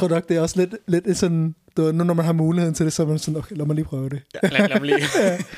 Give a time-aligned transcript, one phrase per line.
[0.00, 2.32] Jeg tror nok, det er også lidt, lidt sådan, du ved, nu når man har
[2.32, 4.22] muligheden til det, så er man sådan, okay, lad mig lige prøve det.
[4.34, 4.98] Ja, lad, lad, mig lige,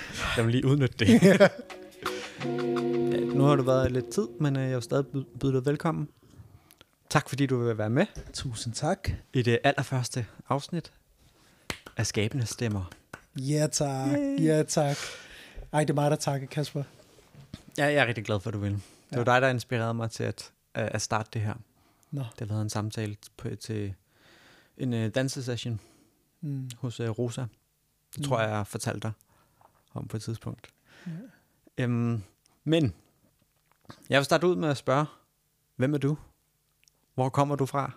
[0.37, 1.23] lad mig lige udnytte det.
[1.23, 1.49] Ja.
[3.35, 6.09] Nu har du været lidt tid, men øh, jeg vil stadig byde byde dig velkommen.
[7.11, 9.09] Tak fordi du vil være med Tusind tak.
[9.33, 10.93] i det allerførste afsnit
[11.97, 12.91] af Skabende Stemmer.
[13.37, 14.97] Ja tak, ja tak.
[15.73, 16.83] Ej, det er mig, der takker, Kasper.
[17.79, 18.73] Ja, jeg er rigtig glad for, at du vil.
[19.11, 21.55] Det var dig, der inspirerede mig til at, øh, at starte det her.
[22.11, 22.21] Nå.
[22.21, 23.95] Det har været en samtale på, til
[24.79, 25.81] en uh, dansesession
[26.45, 26.71] Mm.
[26.79, 27.41] hos uh, Rosa.
[27.41, 27.49] Det
[28.19, 28.23] Mm.
[28.25, 29.13] tror jeg, jeg fortalte dig
[29.95, 30.73] om på et tidspunkt.
[31.07, 31.13] Ja.
[31.85, 32.23] Øhm,
[32.65, 32.95] men
[34.11, 35.07] jeg vil starte ud med at spørge,
[35.77, 36.17] hvem er du?
[37.15, 37.91] Hvor kommer du fra?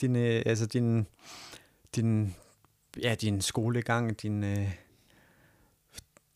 [0.00, 1.06] Din, øh, altså din,
[1.94, 2.34] din,
[3.02, 4.72] ja, din skolegang, din øh,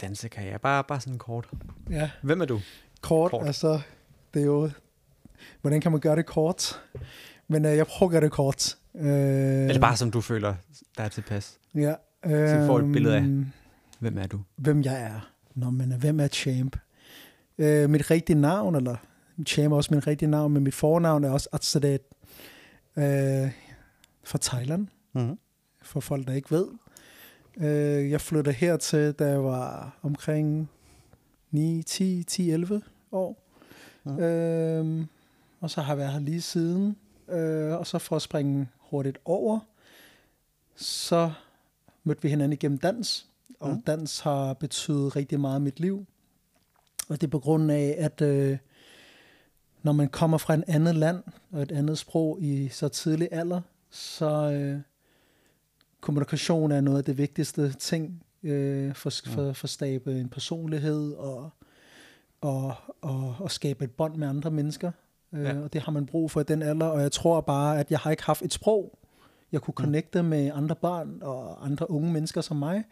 [0.00, 0.58] dansekarriere.
[0.58, 1.50] Bare, bare sådan kort.
[1.91, 2.55] Ja, Hvem er du?
[2.55, 2.62] kort,
[3.00, 3.30] Kort.
[3.30, 3.80] kort, altså,
[4.34, 4.70] det er jo,
[5.61, 6.83] hvordan kan man gøre det kort?
[7.48, 8.78] Men øh, jeg prøver at gøre det kort.
[8.95, 9.05] Øh,
[9.69, 10.55] Eller bare som du føler,
[10.98, 11.59] der er tilpas.
[11.75, 11.95] Ja.
[12.25, 13.21] vi får et billede af.
[13.21, 13.47] øhm,
[13.98, 14.41] Hvem er du?
[14.57, 15.31] hvem jeg er.
[15.55, 16.77] Nå, men øh, hvem er Champ?
[17.59, 18.97] Øh, mit rigtige navn, eller
[19.47, 22.01] Champ er også mit rigtige navn, men mit fornavn er også Atsadet
[22.97, 23.51] øh,
[24.25, 25.39] fra Thailand, Mm-hmm.
[25.83, 26.67] for folk, der ikke ved.
[27.57, 30.70] Øh, jeg flyttede hertil, da jeg var omkring
[31.51, 32.83] 9, 10, 10, 11
[33.13, 33.48] år.
[34.05, 34.19] Mhm.
[34.20, 35.05] Øh,
[35.61, 36.97] og så har jeg været her lige siden.
[37.29, 39.59] Øh, og så for at springe hurtigt over,
[40.77, 41.33] så
[42.05, 43.27] mødte vi hinanden igennem dans.
[43.61, 43.83] Og Mhm.
[43.83, 46.07] dans har betydet rigtig meget i mit liv.
[47.08, 48.58] Og det er på grund af, at øh,
[49.83, 53.61] når man kommer fra en andet land og et andet sprog i så tidlig alder,
[53.91, 54.81] så øh,
[56.01, 61.13] kommunikation er noget af det vigtigste ting øh, for, for, for at skabe en personlighed
[61.13, 61.51] og,
[62.41, 64.92] og, og, og skabe et bånd med andre mennesker.
[65.33, 65.61] Øh, Ja.
[65.61, 67.98] Og det har man brug for i den alder, og jeg tror bare, at jeg
[67.98, 68.98] har ikke haft et sprog,
[69.53, 69.85] jeg kunne Mm.
[69.85, 72.85] connecte med andre børn og andre unge mennesker som mig.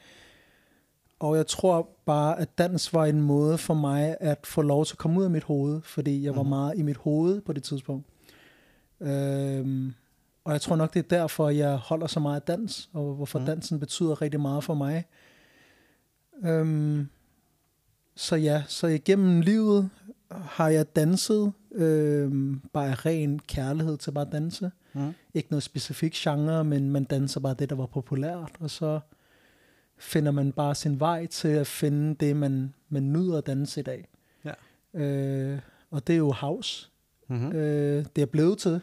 [1.18, 4.94] Og jeg tror bare, at dans var en måde for mig at få lov til
[4.94, 6.48] at komme ud af mit hoved, fordi jeg var Mhm.
[6.48, 8.06] meget i mit hoved på det tidspunkt.
[9.00, 9.94] Øhm,
[10.44, 13.38] og jeg tror nok, det er derfor, jeg holder så meget af dans, og hvorfor
[13.38, 13.44] mm.
[13.46, 15.04] dansen betyder rigtig meget for mig.
[16.44, 17.08] Øhm,
[18.16, 19.90] så ja, så igennem livet
[20.30, 24.70] har jeg danset øhm, bare ren kærlighed til bare at danse.
[24.92, 25.14] Mm.
[25.34, 29.00] Ikke noget specifik genre, men man danser bare det, der var populært, og så
[29.98, 33.82] finder man bare sin vej til at finde det, man, man nyder at danse i
[33.82, 34.08] dag.
[34.44, 35.00] Ja.
[35.00, 35.58] Øh,
[35.90, 36.90] og det er jo house.
[37.28, 37.52] Mm-hmm.
[37.52, 38.80] Øh, det er blevet til.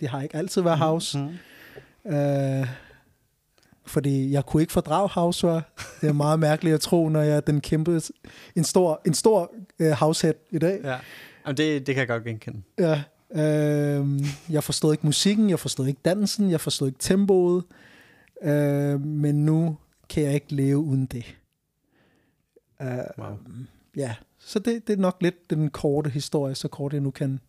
[0.00, 1.18] Det har ikke altid været house.
[1.18, 2.14] Mm-hmm.
[2.14, 2.68] Øh,
[3.86, 5.74] fordi jeg kunne ikke fordrage house, var.
[6.00, 8.00] Det er meget mærkeligt at tro, når jeg den kæmpe,
[8.56, 10.80] en stor, en stor øh, househead i dag.
[10.84, 10.96] Ja.
[11.46, 12.62] Jamen, det, det kan jeg godt genkende.
[12.78, 13.02] Ja.
[13.30, 14.06] Øh,
[14.50, 17.64] jeg forstod ikke musikken, jeg forstod ikke dansen, jeg forstod ikke tempoet.
[18.42, 19.76] Øh, men nu
[20.08, 21.36] kan jeg ikke leve uden det.
[22.82, 22.88] Øh,
[23.18, 23.36] Wow.
[23.96, 27.40] Ja, så det, det er nok lidt den korte historie, så kort jeg nu kan,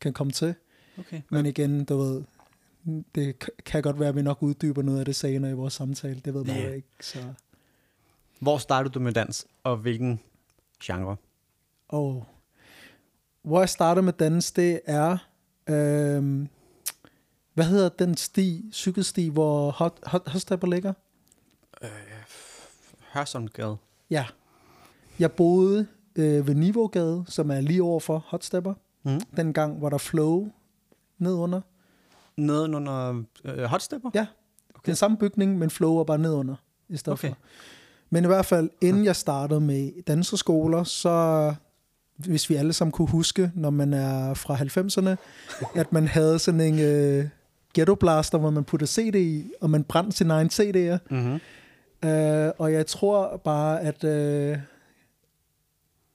[0.00, 0.54] kan komme til.
[0.98, 1.20] Okay.
[1.30, 2.22] Men igen, du ved,
[3.14, 6.20] det kan godt være, at vi nok uddyber noget af det senere i vores samtale.
[6.24, 6.88] Det ved man jo ikke.
[7.00, 7.18] Så.
[8.40, 10.20] Hvor startede du med dans, og hvilken
[10.82, 11.16] genre?
[11.88, 12.26] Og
[13.42, 15.18] hvor jeg starter med dans, det er,
[15.68, 16.48] øhm,
[17.54, 20.92] hvad hedder den sti, cykelsti, hvor hot, hot, hotstepper ligger?
[21.82, 21.90] Øh,
[23.12, 23.76] Hørsholmsgade.
[24.10, 24.26] Ja.
[25.18, 25.86] Jeg boede
[26.16, 28.74] øh, ved Niveaugade, som er lige over for hotstepper.
[29.02, 29.20] Mm.
[29.36, 30.50] Dengang var der flow
[31.18, 31.60] nedunder.
[32.36, 34.10] Nedenunder øh, Hotstepper?
[34.14, 34.26] Ja,
[34.74, 34.86] okay.
[34.86, 36.54] den samme bygning, men flow var bare nedunder
[36.88, 37.28] i stedet Okay.
[37.28, 37.36] for.
[38.10, 41.54] Men i hvert fald, inden jeg startede med danseskoler, så
[42.16, 45.16] hvis vi alle sammen kunne huske, når man er fra 90'erne,
[45.80, 47.28] at man havde sådan en øh,
[47.74, 50.98] ghetto blaster, hvor man puttede CD i, og man brændte sine egne CD'er.
[51.10, 51.40] Mm-hmm.
[52.08, 54.04] Øh, og jeg tror bare, at...
[54.04, 54.58] Øh,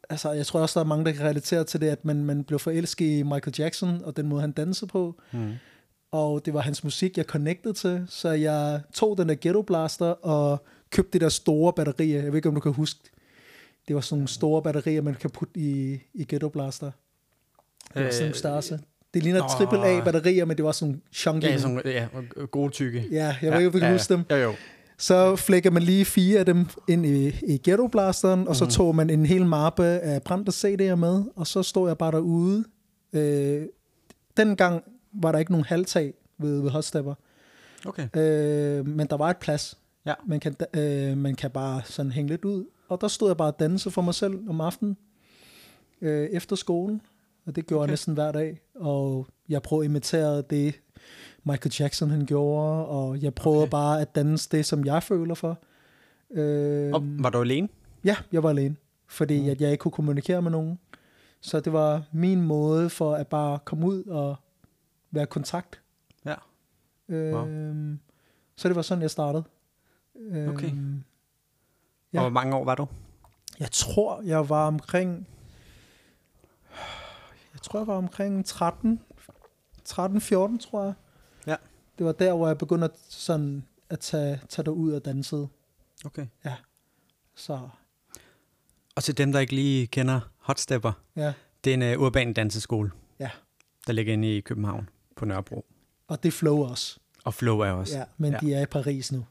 [0.09, 2.43] altså, jeg tror også, der er mange, der kan relatere til det, at man, man
[2.43, 5.15] blev forelsket i Michael Jackson, og den måde, han dansede på.
[5.31, 5.53] Mm.
[6.11, 8.05] Og det var hans musik, jeg connectede til.
[8.09, 12.21] Så jeg tog den der Ghetto Blaster og købte de der store batterier.
[12.21, 12.99] Jeg ved ikke, om du kan huske.
[13.87, 16.91] Det var sådan nogle store batterier, man kan putte i, i Ghetto Blaster.
[17.93, 18.79] Det var sådan nogle størrelse.
[19.13, 19.77] Det ligner Øh, Nå.
[19.77, 21.43] AAA batterier, men det var sådan chunky.
[21.45, 22.07] Ja, sådan, ja,
[22.51, 23.05] gode tykke.
[23.11, 24.23] ja, jeg ved ikke, om du kan huske dem.
[24.31, 24.53] Jo, jo.
[24.97, 28.71] Så flækker man lige fire af dem ind i, i Ghetto Blasteren, og så Mhm.
[28.71, 32.63] tog man en hel mappe af brændte CD'er med, og så stod jeg bare derude.
[33.13, 33.61] Øh,
[34.37, 37.13] dengang var der ikke nogen halvtag ved, ved Hotstepper.
[37.85, 38.07] Okay.
[38.17, 39.77] Øh, men der var et plads.
[40.05, 40.13] Ja.
[40.25, 42.65] Man kan, øh, man kan bare sådan hænge lidt ud.
[42.89, 44.97] Og der stod jeg bare og danse for mig selv om aftenen
[46.01, 47.01] øh, efter skolen.
[47.45, 47.87] Og det gjorde okay.
[47.87, 48.61] Jeg næsten hver dag.
[48.75, 50.79] Og jeg prøvede at imitere det,
[51.43, 53.71] Michael Jackson han gjorde, og jeg prøvede okay.
[53.71, 55.59] Bare at danse det, som jeg føler for.
[56.31, 57.69] Øh, Og var du alene?
[58.03, 58.75] Ja, jeg var alene,
[59.07, 59.49] fordi mm.
[59.49, 60.79] at jeg ikke kunne kommunikere med nogen.
[61.41, 64.35] Så det var min måde for at bare komme ud og
[65.11, 65.81] være kontakt.
[66.25, 66.35] Ja.
[67.09, 67.99] Øhm,
[68.55, 69.43] Så det var sådan, jeg startede.
[70.31, 70.71] Okay.
[70.71, 71.03] Øhm,
[72.13, 72.17] Ja.
[72.17, 72.19] Ja.
[72.19, 72.87] Og hvor mange år var du?
[73.59, 75.27] Jeg tror, jeg var omkring...
[77.53, 78.99] Jeg tror, jeg var omkring 13,
[79.89, 80.93] 13-14, tror jeg.
[81.47, 81.55] Ja.
[81.97, 85.47] Det var der, hvor jeg begyndte at, sådan, at tage, tage det ud og danse.
[86.05, 86.27] Okay.
[87.35, 87.69] Så
[88.95, 91.33] Og til dem, der ikke lige kender Hot Stepper, ja,
[91.63, 92.91] det er en uh, urban danseskole.
[93.19, 93.29] Ja.
[93.87, 94.89] Der ligger inde i København
[95.19, 95.65] på Nørrebro.
[96.07, 96.99] og det flow også.
[97.23, 97.97] Og Flow er også.
[97.97, 98.39] Ja, men Ja.
[98.41, 98.47] ja.
[98.47, 99.25] de er i Paris nu.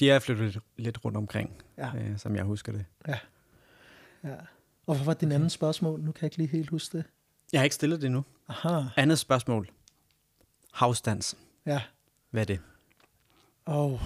[0.00, 1.90] De er flyttet lidt, lidt rundt omkring, Ja.
[1.96, 2.84] øh, som jeg husker det.
[3.08, 3.18] ja.
[4.86, 6.00] Og hvad var din anden spørgsmål?
[6.00, 7.04] Nu kan jeg ikke lige helt huske det.
[7.52, 8.24] Jeg har ikke stillet det nu.
[8.48, 9.68] Aha, Andet spørgsmål.
[10.72, 11.36] House-dans.
[11.66, 11.80] ja.
[12.30, 12.60] Hvad er det?
[13.66, 13.92] Åh.
[13.92, 14.00] Oh.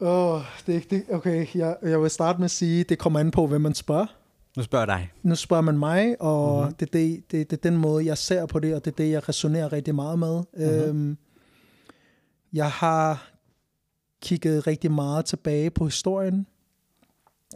[0.00, 3.46] oh, det, det, okay, jeg, jeg vil starte med at sige, det kommer an på,
[3.46, 4.06] hvem man spørger.
[4.56, 5.12] Nu spørger dig.
[5.22, 6.62] Nu spørger man mig, og Mhm.
[6.62, 6.74] mm-hmm.
[6.74, 8.96] det, er det, det, det er den måde, jeg ser på det, og det er
[8.96, 10.42] det, jeg resonerer rigtig meget med.
[10.56, 10.88] Mm-hmm.
[10.88, 11.18] Øhm,
[12.52, 13.30] jeg har
[14.22, 16.46] kigget rigtig meget tilbage på historien,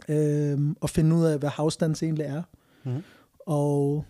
[0.09, 2.43] øhm, og finde ud af, hvad house egentlig er.
[2.83, 3.03] Mhm.
[3.39, 4.05] Og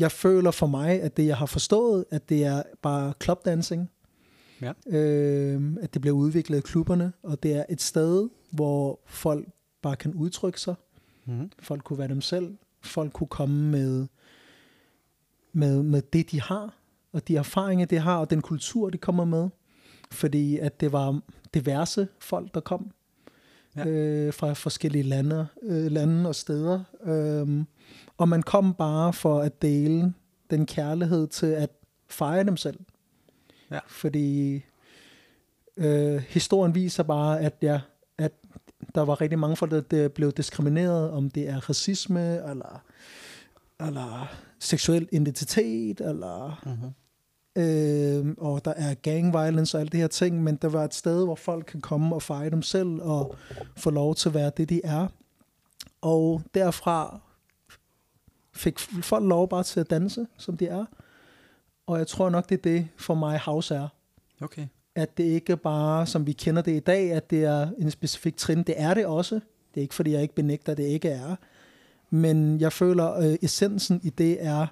[0.00, 3.90] jeg føler for mig, at det, jeg har forstået, at det er bare clubdancing.
[4.62, 4.72] Ja.
[4.86, 9.48] Øhm, at det bliver udviklet i klubberne, og det er et sted, hvor folk
[9.82, 10.74] bare kan udtrykke sig.
[11.26, 11.50] Mm-hmm.
[11.58, 12.56] Folk kunne være dem selv.
[12.82, 14.06] Folk kunne komme med,
[15.52, 16.74] med, med det, de har,
[17.12, 19.48] og de erfaringer, de har, og den kultur, de kommer med.
[20.10, 21.20] Fordi at det var
[21.54, 22.90] diverse folk, der kom
[23.76, 23.86] Ja.
[23.86, 26.84] øh, fra forskellige lande, øh, lande og steder.
[27.04, 27.66] Øhm,
[28.16, 30.14] og man kom bare for at dele
[30.50, 31.70] den kærlighed til at
[32.08, 32.80] fejre dem selv.
[33.70, 33.78] Ja.
[33.86, 34.64] Fordi
[35.76, 37.80] øh, historien viser bare, at, ja,
[38.94, 42.82] der var rigtig mange folk, der, der blev diskrimineret, om det er racisme, eller,
[43.80, 47.62] eller seksuel identitet, eller Mm-hmm.
[47.62, 50.94] øh, og der er gang violence og alt det her ting, men der var et
[50.94, 53.36] sted, hvor folk kan komme og fejre dem selv, og
[53.76, 55.08] få lov til at være det, de er.
[56.02, 57.20] Og derfra
[58.54, 60.84] fik folk lov bare til at danse, som de er.
[61.86, 63.88] Og jeg tror nok, det er det for mig house er
[64.40, 64.66] Okay.
[64.94, 68.36] At det ikke bare, som vi kender det i dag, at det er en specifik
[68.36, 68.62] trin.
[68.62, 69.34] Det er det også.
[69.34, 71.36] Det er ikke, fordi jeg ikke benægter, at det ikke er.
[72.10, 74.66] Men jeg føler, at øh, essensen i det er,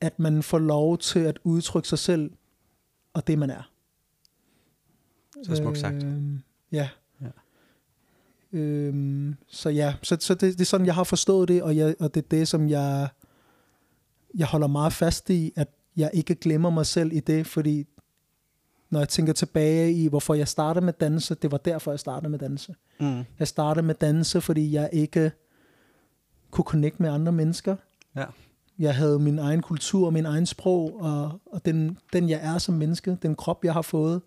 [0.00, 2.30] at man får lov til at udtrykke sig selv,
[3.12, 3.70] og det man er.
[5.42, 6.04] Så smukt sagt.
[6.04, 6.42] Øhm,
[6.72, 6.88] ja.
[7.20, 7.28] Ja.
[8.58, 11.94] Øhm, så ja, så, så det, det er sådan, jeg har forstået det, og, jeg,
[12.00, 13.08] og det er det, som jeg,
[14.34, 17.86] jeg holder meget fast i, at jeg ikke glemmer mig selv i det, fordi
[18.90, 22.30] når jeg tænker tilbage i, hvorfor jeg startede med danse, det var derfor, jeg startede
[22.30, 22.74] med danse.
[23.00, 23.24] Mm.
[23.38, 25.32] Jeg startede med danse, fordi jeg ikke
[26.50, 27.76] kunne connecte med andre mennesker.
[28.16, 28.24] Ja.
[28.78, 32.74] Jeg havde min egen kultur, min egen sprog, og, og den, den jeg er som
[32.74, 34.22] menneske, den krop, jeg har fået.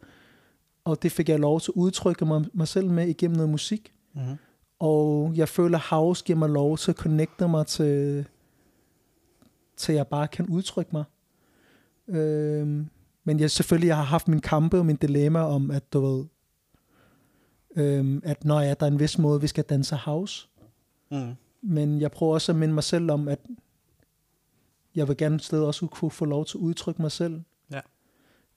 [0.86, 3.94] Og det fik jeg lov til at udtrykke mig, mig selv med igennem noget musik.
[4.14, 4.36] Mm-hmm.
[4.80, 8.26] Og jeg føler, house giver mig lov til at connecte mig til,
[9.78, 11.04] til jeg bare kan udtrykke mig.
[12.08, 12.90] Øhm,
[13.24, 16.26] men jeg selvfølgelig jeg har haft min kampe og min dilemma om, at du ved,
[17.76, 20.48] øhm, at når jeg, der er en vis måde, vi skal danse house.
[21.12, 21.34] Mm.
[21.62, 23.40] Men jeg prøver også at minde mig selv om, at
[24.96, 27.42] jeg vil gerne sted også kunne få lov til at udtrykke mig selv.
[27.72, 27.80] Ja.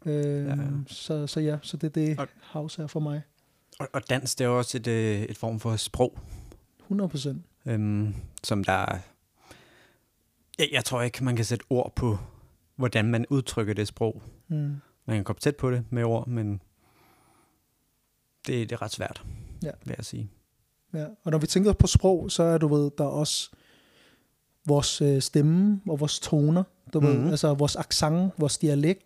[0.07, 0.69] Øhm, Ja, ja.
[0.87, 3.23] Så, så ja, så det er det, Og- house er for mig.
[3.79, 6.19] Og, og dans, det er jo også et, øh, et form for sprog,
[6.81, 7.45] 100 procent.
[7.67, 8.99] øhm, som der...
[10.59, 12.19] Jeg, jeg tror ikke, man kan sætte ord på,
[12.77, 14.23] hvordan man udtrykker det sprog.
[14.49, 14.77] Mm.
[15.07, 16.63] Man kan komme tæt på det med ord, men
[18.47, 19.25] det, det er ret svært,
[19.63, 19.71] Ja.
[19.85, 20.31] vil jeg sige.
[20.95, 23.51] Ja, og når vi tænker på sprog, så er du ved, der er også
[24.67, 27.15] vores øh, stemme og vores toner, du mm-hmm.
[27.15, 27.25] Mhm.
[27.25, 29.03] ved, altså vores accent, vores dialekt.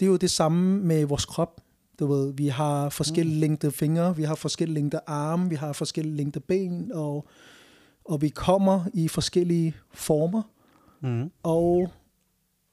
[0.00, 1.60] Det er jo det samme med vores krop.
[1.98, 3.40] Du ved, vi har forskellige mm.
[3.40, 7.28] længde fingre, vi har forskellige længde arme, vi har forskellige længde ben, og,
[8.04, 10.42] og vi kommer i forskellige former.
[11.00, 11.30] Mm.
[11.42, 11.90] Og,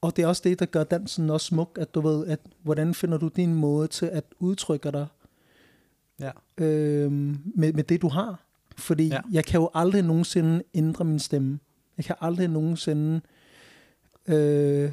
[0.00, 2.94] og det er også det, der gør dansen også smuk, at du ved, at hvordan
[2.94, 5.06] finder du din måde til at udtrykke dig
[6.20, 6.30] Ja.
[6.58, 8.44] øhm, med, med det, du har.
[8.76, 9.20] Fordi Ja.
[9.32, 11.58] jeg kan jo aldrig nogensinde ændre min stemme.
[11.96, 13.20] Jeg kan aldrig nogensinde...
[14.28, 14.92] Øh,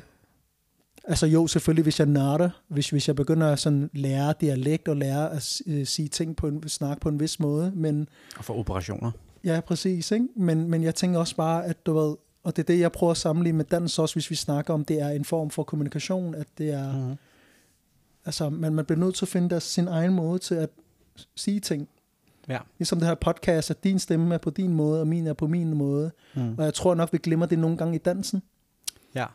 [1.04, 4.98] altså jo, selvfølgelig, hvis jeg nørder, hvis, hvis jeg begynder at sådan lære dialekt og
[4.98, 8.54] lære at øh, sige ting på en, snakke på en vis måde, men Og for
[8.60, 9.12] operationer.
[9.44, 10.12] Ja, præcis.
[10.12, 10.28] Ikke?
[10.36, 12.16] Men, men jeg tænker også bare, at du ved,
[12.48, 14.86] og det er det, jeg prøver at sammenligne med dans også, hvis vi snakker om,
[14.86, 17.16] det er en form for kommunikation, at det er, Mm.
[18.25, 20.70] altså, man, man bliver nødt til at finde der sin egen måde til at
[21.36, 21.89] sige ting.
[22.48, 22.60] Ja.
[22.77, 25.48] Ligesom det her podcast, at din stemme er på din måde, og min er på
[25.48, 26.12] min måde.
[26.36, 26.56] Mm.
[26.58, 28.42] Og jeg tror nok, vi glemmer det nogle gange i dansen.
[29.16, 29.25] Ja.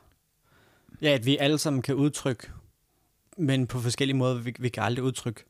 [1.02, 2.46] Ja, at vi alle sammen kan udtrykke,
[3.38, 4.34] men på forskellige måder.
[4.34, 5.44] Vi, vi kan aldrig udtrykke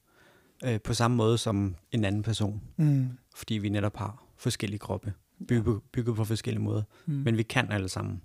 [0.65, 3.09] øh, på samme måde som en anden person, Mm.
[3.35, 5.13] fordi vi netop har forskellige kroppe,
[5.49, 6.83] bygget, bygget på forskellige måder.
[7.07, 7.15] Mm.
[7.15, 8.23] Men vi kan alle sammen.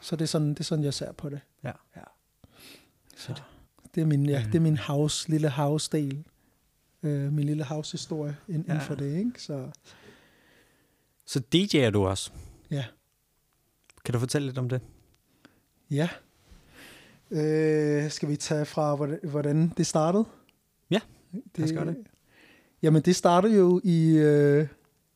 [0.00, 1.40] Så det er, sådan, det er sådan, jeg ser på det.
[1.64, 1.72] Ja.
[1.96, 2.00] ja.
[3.16, 3.34] Så
[3.94, 6.24] det er min, ja, det er min house, lille house-del.
[7.02, 8.74] Øh, min lille house-historie inden Ja.
[8.74, 8.78] ja.
[8.80, 9.32] for det, ikke?
[9.42, 9.70] Så
[11.26, 12.30] Så DJ'er du også.
[12.70, 12.84] ja.
[14.04, 14.80] Kan du fortælle lidt om det?
[15.90, 16.08] Ja.
[17.30, 20.24] Øh, skal vi tage fra, hvordan, det startede?
[20.90, 21.00] Ja,
[21.56, 21.96] lad os gøre det.
[22.82, 24.68] Jamen, det startede jo i, øh,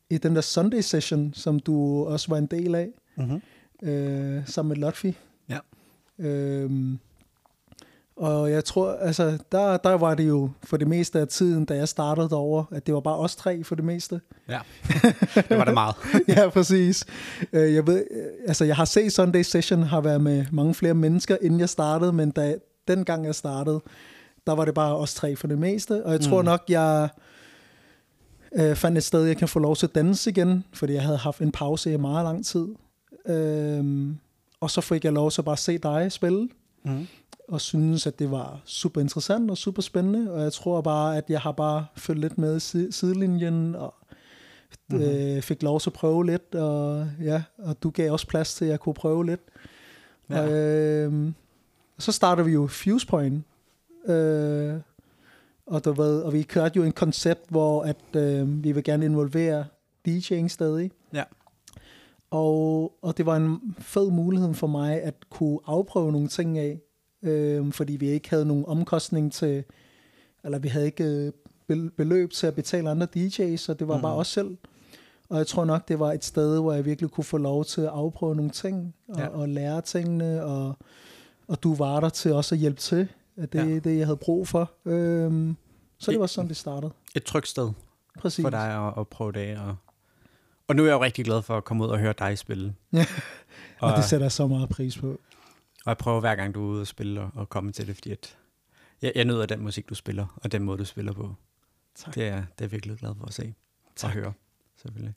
[0.09, 3.41] i den der Sunday session, som du også var en del af, Mm-hmm.
[3.89, 5.17] øh, sammen med Lotfi.
[5.49, 5.57] Ja.
[6.19, 6.99] Øhm,
[8.15, 11.75] og jeg tror, altså, der, der var det jo for det meste af tiden, da
[11.75, 14.21] jeg startede derovre, at det var bare os tre for det meste.
[14.49, 14.59] Ja,
[15.35, 15.95] det var det meget.
[16.27, 17.05] ja, præcis.
[17.53, 20.93] Øh, Jeg ved, øh, altså jeg har set Sunday Session, har været med mange flere
[20.93, 22.55] mennesker, inden jeg startede, men da,
[22.87, 23.81] dengang jeg startede,
[24.47, 26.45] der var det bare os tre for det meste, og jeg tror Mm.
[26.45, 27.09] nok, jeg
[28.57, 31.17] øh, fandt et sted, jeg kan få lov til at danse igen, fordi jeg havde
[31.17, 32.67] haft en pause i meget lang tid.
[33.25, 34.17] Øhm,
[34.59, 36.49] og så fik jeg lov til at bare se dig spille,
[36.83, 37.07] Mm.
[37.47, 41.23] og synes, at det var super interessant og super spændende, og jeg tror bare, at
[41.29, 42.59] jeg har bare følt lidt med
[42.91, 43.93] sidelinjen, og
[44.89, 45.01] Mhm.
[45.01, 48.65] øh, fik lov til at prøve lidt, og ja, og du gav også plads til,
[48.65, 49.41] at jeg kunne prøve lidt.
[50.29, 50.41] Ja.
[50.41, 51.31] Og, øh,
[51.99, 53.43] så startede vi jo Fuse Point,
[54.07, 54.73] øh,
[55.67, 59.05] og, du ved, og vi kørte jo en koncept, hvor at, øh, vi vil gerne
[59.05, 59.65] involvere
[60.07, 60.91] DJ'ing stadig.
[61.13, 61.23] Ja.
[62.31, 66.81] Og, og det var en fed mulighed for mig at kunne afprøve nogle ting af,
[67.23, 69.63] øh, fordi vi ikke havde nogen omkostning til,
[70.43, 71.31] eller vi havde ikke øh,
[71.67, 74.01] bel- beløb til at betale andre DJ's, så det var mm.
[74.01, 74.57] bare os selv.
[75.29, 77.81] Og jeg tror nok, det var et sted, hvor jeg virkelig kunne få lov til
[77.81, 79.27] at afprøve nogle ting, og, ja.
[79.27, 80.77] og lære tingene, og,
[81.47, 83.07] og du var der til også at hjælpe til.
[83.41, 83.79] Det er Ja.
[83.79, 84.71] det, jeg havde brug for.
[84.85, 85.57] Øhm,
[85.97, 86.93] så det var sådan, det startede.
[87.15, 87.71] Et trygt sted
[88.19, 88.43] Præcis.
[88.43, 89.59] for dig at, at prøve det af.
[89.59, 89.75] Og,
[90.67, 92.75] og nu er jeg jo rigtig glad for at komme ud og høre dig spille.
[92.93, 93.05] Ja.
[93.79, 95.09] og, Og det sætter jeg så meget pris på.
[95.11, 95.19] og
[95.85, 98.11] jeg prøver hver gang, du er ude og spille og, og komme til det, fordi
[98.11, 98.37] at
[99.01, 101.35] jeg, jeg nyder den musik, du spiller, og den måde, du spiller på.
[101.95, 102.15] Tak.
[102.15, 103.53] Det er, det er jeg virkelig glad for at se
[103.85, 104.13] og Tak.
[104.13, 104.33] høre,
[104.75, 105.13] selvfølgelig.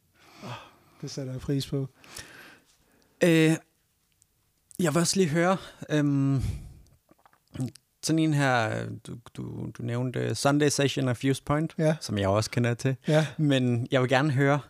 [1.03, 1.89] Det sætter jeg pris på.
[3.25, 3.57] Øh,
[4.79, 5.57] jeg vil også lige høre,
[5.91, 6.43] øhm,
[8.03, 12.29] sådan en her, du, du, du nævnte Sunday Session af Fuse Point, Ja, som jeg
[12.29, 12.97] også kender til.
[13.09, 13.27] ja.
[13.39, 14.61] Men jeg vil gerne høre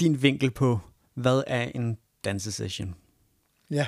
[0.00, 0.78] din vinkel på,
[1.14, 2.94] hvad er en dansesession?
[3.70, 3.86] Ja.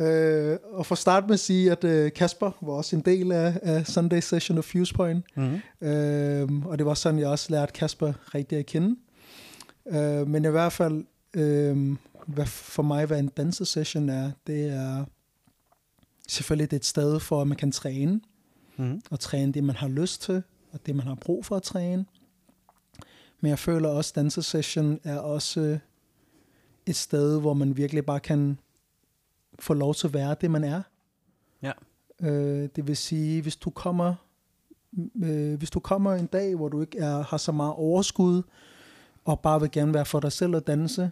[0.00, 3.32] Øh, og for at starte med at sige, at øh, Kasper var også en del
[3.32, 5.24] af, af Sunday Session of Fuse Point.
[5.36, 5.88] Mm-hmm.
[5.88, 8.96] Øh, og det var sådan, jeg også lærte Kasper rigtig at kende.
[9.88, 11.04] Øh, men i hvert fald,
[11.34, 15.04] øh, hvad for mig, hvad en dansesession er, det er
[16.28, 18.20] selvfølgelig det er et sted for, at man kan træne,
[18.76, 19.02] Mm-hmm.
[19.10, 22.06] og træne det, man har lyst til, og det, man har brug for at træne.
[23.40, 25.78] Men jeg føler også, at dansesession er også
[26.86, 28.58] et sted, hvor man virkelig bare kan
[29.58, 30.82] få lov til at være det, man er.
[31.62, 31.72] Ja.
[32.20, 34.14] Øh, det vil sige, hvis du kommer
[35.22, 38.42] øh, hvis du kommer en dag, hvor du ikke er, har så meget overskud,
[39.24, 41.10] og bare vil gerne være for dig selv og danse,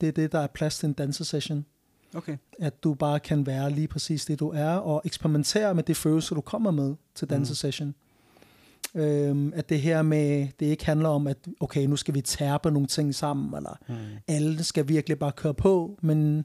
[0.00, 1.66] det er det, der er plads til en dansesession.
[2.14, 2.36] Okay.
[2.58, 6.34] At du bare kan være lige præcis det, du er, og eksperimentere med det følelse,
[6.34, 7.94] du kommer med til dansesession.
[8.94, 9.00] Mm.
[9.00, 12.70] Øhm, at det her med, det ikke handler om, at okay, nu skal vi tærpe
[12.70, 13.94] nogle ting sammen, eller Mm.
[14.28, 16.44] alle skal virkelig bare køre på, men,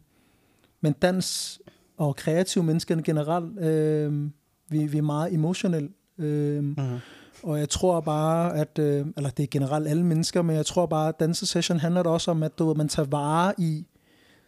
[0.81, 1.59] men dans
[1.97, 4.29] og kreative mennesker generelt, øh,
[4.69, 5.89] vi, vi er meget emotionelle.
[6.17, 6.97] Øh, Mm-hmm.
[7.43, 10.85] og jeg tror bare, at, øh, eller det er generelt alle mennesker, men jeg tror
[10.85, 13.85] bare, at dansesession handler det også om, at du, man tager vare i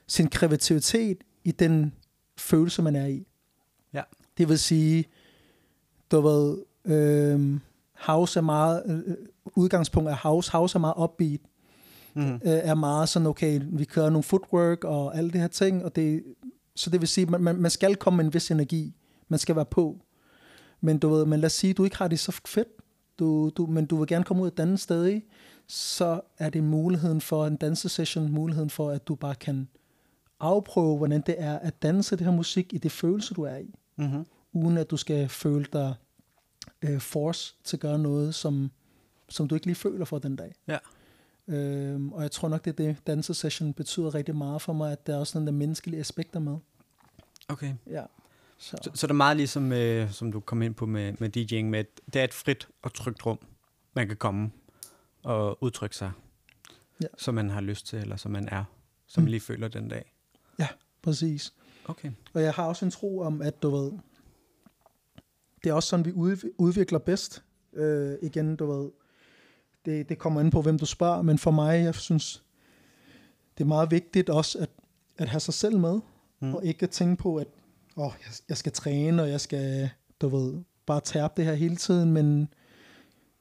[0.07, 1.93] sin kreativitet i den
[2.37, 3.27] følelse, man er i.
[3.93, 4.01] Ja.
[4.37, 5.05] Det vil sige,
[6.11, 7.59] du ved, øh,
[7.93, 9.15] house er meget, øh,
[9.55, 11.39] udgangspunkt er house, house er meget upbeat,
[12.17, 12.33] Mm-hmm.
[12.33, 15.95] øh, er meget sådan, okay, vi kører nogle footwork og alle de her ting, og
[15.95, 16.23] det,
[16.75, 18.95] så det vil sige, man, man, man skal komme med en vis energi,
[19.27, 19.97] man skal være på,
[20.81, 22.67] men du ved, men lad os sige, du ikke har det så fedt,
[23.19, 25.21] du, du, men du vil gerne komme ud et andet sted
[25.67, 29.67] så er det muligheden for en dansesession, muligheden for, at du bare kan
[30.39, 33.75] afprøve, hvordan det er at danse det her musik i det følelse, du er i,
[33.97, 34.25] Mm-hmm.
[34.53, 35.95] uden at du skal føle dig
[36.81, 38.71] øh, force til at gøre noget, som,
[39.29, 40.55] som du ikke lige føler for den dag.
[40.67, 40.77] Ja.
[41.47, 45.07] Øhm, og jeg tror nok, det er det, dansesession betyder rigtig meget for mig, at
[45.07, 46.57] der er også sådan der menneskelige aspekter med.
[47.47, 47.73] Okay.
[47.87, 48.03] Ja.
[48.57, 51.37] Så, Så, så det er meget ligesom, øh, som du kom ind på med, med
[51.37, 53.39] DJ'ing, med, at det er et frit og trygt rum,
[53.93, 54.51] man kan komme
[55.23, 56.11] og udtrykke sig,
[57.01, 57.07] Ja.
[57.17, 58.63] som man har lyst til, eller som man er,
[59.07, 59.31] som man Mm.
[59.31, 60.14] lige føler den dag.
[61.01, 61.53] Præcis.
[61.85, 62.11] Okay.
[62.33, 63.91] Og jeg har også en tro om, at du ved,
[65.63, 67.43] det er også sådan, vi ud, udvikler bedst.
[67.73, 68.91] Øh, igen, du ved,
[69.85, 72.43] det, det kommer an på, hvem du spørger, men for mig, jeg synes,
[73.57, 74.69] det er meget vigtigt også at,
[75.17, 75.99] at have sig selv med,
[76.39, 76.53] Mm.
[76.55, 77.47] og ikke at tænke på, at
[77.97, 79.89] åh, jeg, jeg skal træne, og jeg skal,
[80.21, 82.47] du ved, bare tabe det her hele tiden, men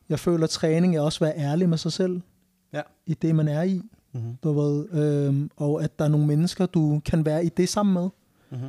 [0.08, 2.20] jeg føler, at træning er også at være ærlig med sig selv,
[2.72, 2.82] Ja.
[3.06, 3.82] i det, man er i,
[4.14, 4.36] Mm-hmm.
[4.42, 7.92] du ved, øhm, og at der er nogle mennesker, du kan være i det sammen
[7.94, 8.08] med,
[8.50, 8.68] Mm-hmm.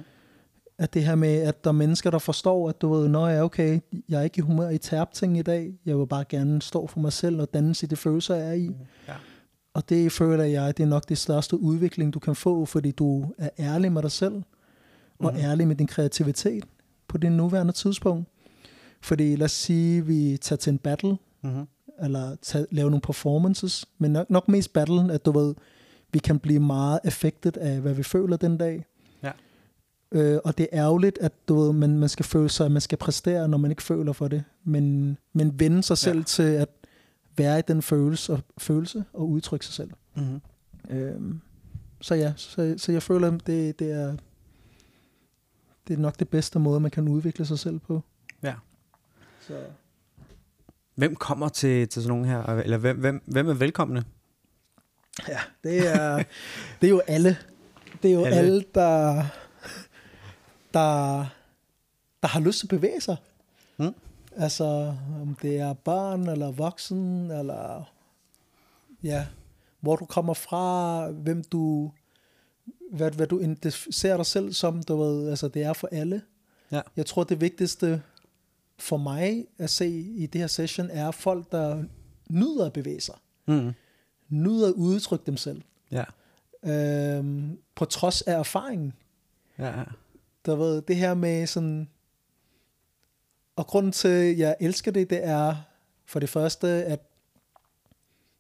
[0.78, 3.44] at det her med, at der er mennesker, der forstår, at du ved, nå ja,
[3.44, 4.78] okay, jeg er ikke i humør i
[5.14, 7.96] ting i dag, jeg vil bare gerne stå for mig selv og danne sig de
[7.96, 8.72] følelser, jeg er i.
[9.08, 9.14] Ja.
[9.74, 13.26] Og det føler jeg, det er nok det største udvikling, du kan få, fordi du
[13.38, 14.36] er ærlig med dig selv,
[15.20, 15.42] og Mhm.
[15.42, 16.64] ærlig med din kreativitet
[17.08, 18.28] på det nuværende tidspunkt.
[19.02, 21.68] Fordi lad os sige, vi tager til en battle, Mm-hmm.
[22.04, 25.56] Eller tage, lave nogle performances, men nok, nok mest battlen, at du ved,
[26.12, 28.86] vi kan blive meget affected af, hvad vi føler den dag.
[29.24, 29.32] Ja.
[30.12, 32.82] Øh, og det er ærgerligt, at du ved, man, man skal føle sig, at man
[32.82, 34.44] skal præstere, når man ikke føler for det.
[34.64, 36.24] Men, men vende sig selv Ja.
[36.24, 36.70] til at
[37.38, 39.92] være i den følelse og, følelse og udtrykke sig selv.
[40.16, 40.42] Mm-hmm.
[40.90, 41.42] Øhm,
[42.02, 44.16] så ja, så, så jeg føler, det, det er
[45.88, 48.04] det er nok det bedste måde, man kan udvikle sig selv på.
[48.44, 48.54] Ja.
[49.48, 49.54] Så.
[50.96, 54.04] Hvem kommer til, til sådan nogle her, eller hvem, hvem, hvem er velkomne?
[55.28, 56.18] Ja, det er,
[56.82, 57.38] det er jo alle.
[58.04, 58.38] Det er jo Alle.
[58.38, 59.24] alle, der,
[60.74, 61.26] der,
[62.22, 63.18] der har lyst til at bevæge sig.
[63.78, 63.96] Mm.
[64.36, 67.92] Altså, om det er børn eller voksen, eller
[69.04, 69.26] ja,
[69.80, 71.92] hvor du kommer fra, hvem du,
[72.92, 73.56] hvad, hvad du
[73.92, 76.22] ser dig selv som, du ved, altså det er for alle.
[76.72, 76.82] Ja.
[76.96, 78.02] Jeg tror, det vigtigste
[78.78, 81.84] for mig at se i det her session, er folk, der
[82.30, 83.16] nyder at bevæge sig.
[83.48, 83.72] Mm.
[84.30, 85.62] Nyder at udtrykke dem selv.
[85.92, 86.04] Ja.
[86.64, 88.94] Øhm, på trods af erfaringen.
[89.60, 89.84] Ja.
[90.46, 91.90] Der ved, det her med sådan...
[93.56, 95.56] Og grunden til, at jeg elsker det, det er
[96.06, 97.00] for det første, at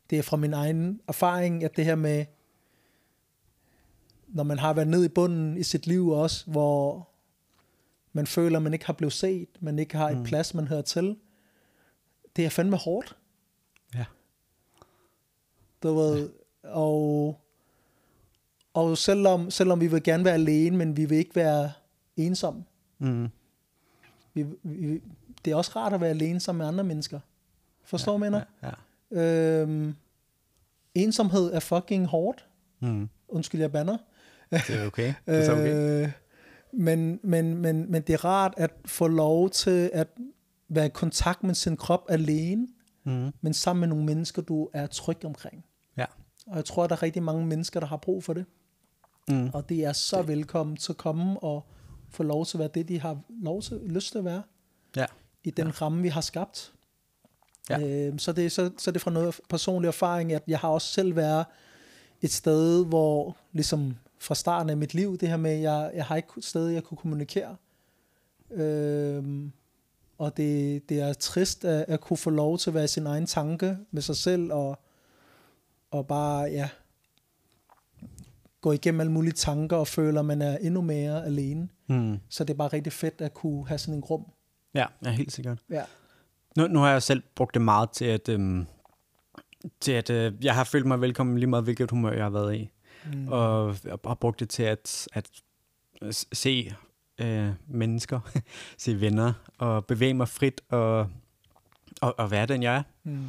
[0.09, 2.25] det er fra min egen erfaring, at det her med,
[4.27, 7.09] når man har været ned i bunden i sit liv også, hvor
[8.15, 10.23] man føler, man ikke har blevet set, man ikke har et Mm.
[10.23, 11.17] plads, man hører til,
[12.35, 13.17] det er fandme hårdt.
[13.95, 14.05] Ja.
[15.83, 16.29] Du ved,
[16.63, 17.39] og,
[18.73, 21.71] og selvom, selvom vi vil gerne være alene, men vi vil ikke være
[22.17, 22.63] ensomme.
[22.99, 23.27] Mm.
[24.33, 25.01] Vi, vi,
[25.45, 27.19] det er også rart at være alene sammen med andre mennesker.
[27.83, 28.41] Forstår ja, mener?
[28.63, 28.69] Ja,
[29.11, 29.61] ja.
[29.61, 29.95] Øhm,
[30.95, 32.45] ensomhed er fucking hårdt.
[32.79, 33.09] Mm.
[33.27, 33.97] Undskyld, jeg banner.
[34.51, 35.13] Det er okay.
[35.25, 36.03] Det er så okay.
[36.03, 36.11] Øh,
[36.77, 40.07] men, men, men, men det er rart at få lov til at
[40.69, 42.67] være i kontakt med sin krop alene,
[43.07, 43.31] Mm.
[43.41, 45.65] men sammen med nogle mennesker, du er tryg omkring.
[45.97, 46.05] Ja.
[46.47, 48.45] Og jeg tror, der er rigtig mange mennesker, der har brug for det.
[49.27, 49.49] Mm.
[49.53, 51.65] Og det er så velkommen til at komme og
[52.09, 54.41] få lov til at være det, de har lov til, lyst til at være.
[54.95, 55.05] Ja.
[55.43, 55.71] I den ja.
[55.71, 56.73] ramme, vi har skabt.
[57.69, 57.79] Ja.
[57.79, 60.87] Øh, så, det, så, så det er fra noget personlig erfaring, at jeg har også
[60.87, 61.45] selv været
[62.21, 66.15] et sted, hvor ligesom fra starten af mit liv, det her med, jeg, jeg har
[66.15, 67.55] ikke et sted, jeg kunne kommunikere.
[68.51, 69.23] Øh,
[70.17, 73.25] og det, det er trist at, at kunne få lov til at være sin egen
[73.25, 74.79] tanke med sig selv, og,
[75.91, 76.69] og bare, ja,
[78.61, 81.69] gå igennem alle mulige tanker, og føler, at man er endnu mere alene.
[81.87, 82.19] Mm.
[82.29, 84.25] Så det er bare rigtig fedt at kunne have sådan en rum.
[84.73, 85.59] Ja, ja, helt sikkert.
[85.69, 85.83] Ja.
[86.57, 88.65] Nu, nu har jeg selv brugt det meget til at, øhm,
[89.79, 92.55] til at øh, jeg har følt mig velkommen lige meget, hvilket humør jeg har været
[92.55, 92.69] i.
[93.13, 93.27] Mm.
[93.27, 95.29] Og jeg har brugt det til at, at
[96.33, 96.73] se
[97.21, 98.19] øh, mennesker,
[98.77, 101.09] se venner, og bevæge mig frit, og,
[102.01, 102.83] og, og være den, jeg er.
[103.03, 103.27] Mm.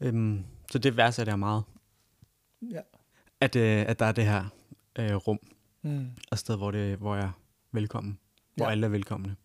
[0.00, 1.62] Øhm, så det værdsætter jeg meget,
[2.70, 2.80] Ja.
[3.40, 4.44] at, øh, at der er det her
[4.98, 5.38] øh, rum,
[5.82, 6.06] Mm.
[6.30, 7.30] og sted, hvor, det, hvor jeg er
[7.72, 8.18] velkommen,
[8.56, 8.70] hvor Ja.
[8.70, 9.36] alle er velkomne.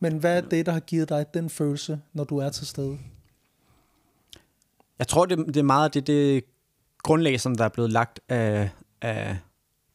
[0.00, 2.98] Men hvad er det, der har givet dig den følelse, når du er til stede?
[4.98, 6.44] Jeg tror, det, det er meget det, det
[7.02, 8.70] grundlag, som der er blevet lagt af,
[9.02, 9.38] af,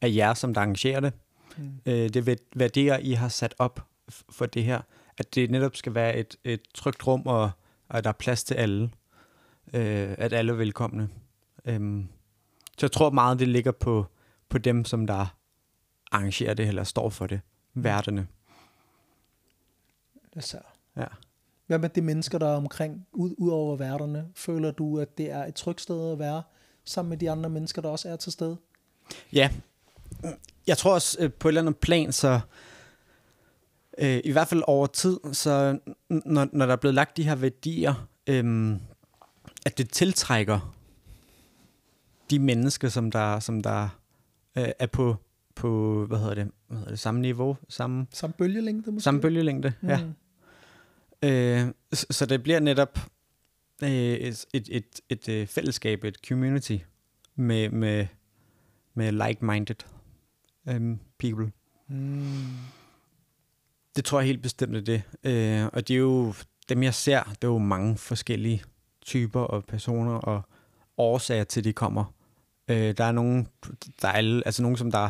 [0.01, 1.13] af jer, som der arrangerer det.
[1.57, 1.71] Mm.
[1.85, 3.87] Øh, det er væ- værdier, I har sat op
[4.29, 4.81] for det her.
[5.17, 7.51] At det netop skal være et, et trygt rum, og,
[7.89, 8.91] og at der er plads til alle.
[9.73, 11.09] Øh, at alle er velkomne.
[11.65, 12.07] Øhm,
[12.77, 14.05] så jeg tror meget, det ligger på,
[14.49, 15.35] på dem, som der
[16.11, 17.41] arrangerer det, eller står for det.
[17.73, 18.27] Værterne.
[20.13, 20.59] Det er så.
[20.97, 21.05] Ja.
[21.67, 24.25] Hvad med de mennesker, der er omkring, ud, ud over værterne?
[24.35, 26.43] Føler du, at det er et trygt sted at være,
[26.85, 28.57] sammen med de andre mennesker, der også er til stede?
[29.33, 29.49] Ja,
[30.67, 32.39] jeg tror også øh, på et eller andet plan, så
[33.97, 37.35] Øh, I hvert fald over tid, så når, når der er blevet lagt de her
[37.35, 38.79] værdier, øhm,
[39.65, 40.75] at det tiltrækker
[42.29, 43.89] de mennesker, som der, som der
[44.57, 45.15] øh, er på,
[45.55, 49.03] på hvad hedder det, hvad hedder det, samme niveau, samme, Samme bølgelængde måske?
[49.03, 49.73] samme bølgelængde.
[49.81, 49.89] Mm.
[49.89, 49.99] Ja.
[51.23, 52.99] Øh, så, så det bliver netop
[53.83, 56.77] øh, et, et, et, et, et fællesskab, et community
[57.35, 58.07] med, med,
[58.93, 59.75] med like-minded
[60.75, 61.51] um, people.
[61.87, 62.53] Mm.
[63.95, 65.03] Det tror jeg helt bestemt er det.
[65.23, 66.33] Øh, og det er jo,
[66.69, 68.63] dem jeg ser, det er jo mange forskellige
[69.01, 70.41] typer og personer og
[70.97, 72.13] årsager til, de kommer.
[72.67, 73.47] Øh, der er nogen,
[74.01, 75.09] der er alle, altså nogen, som der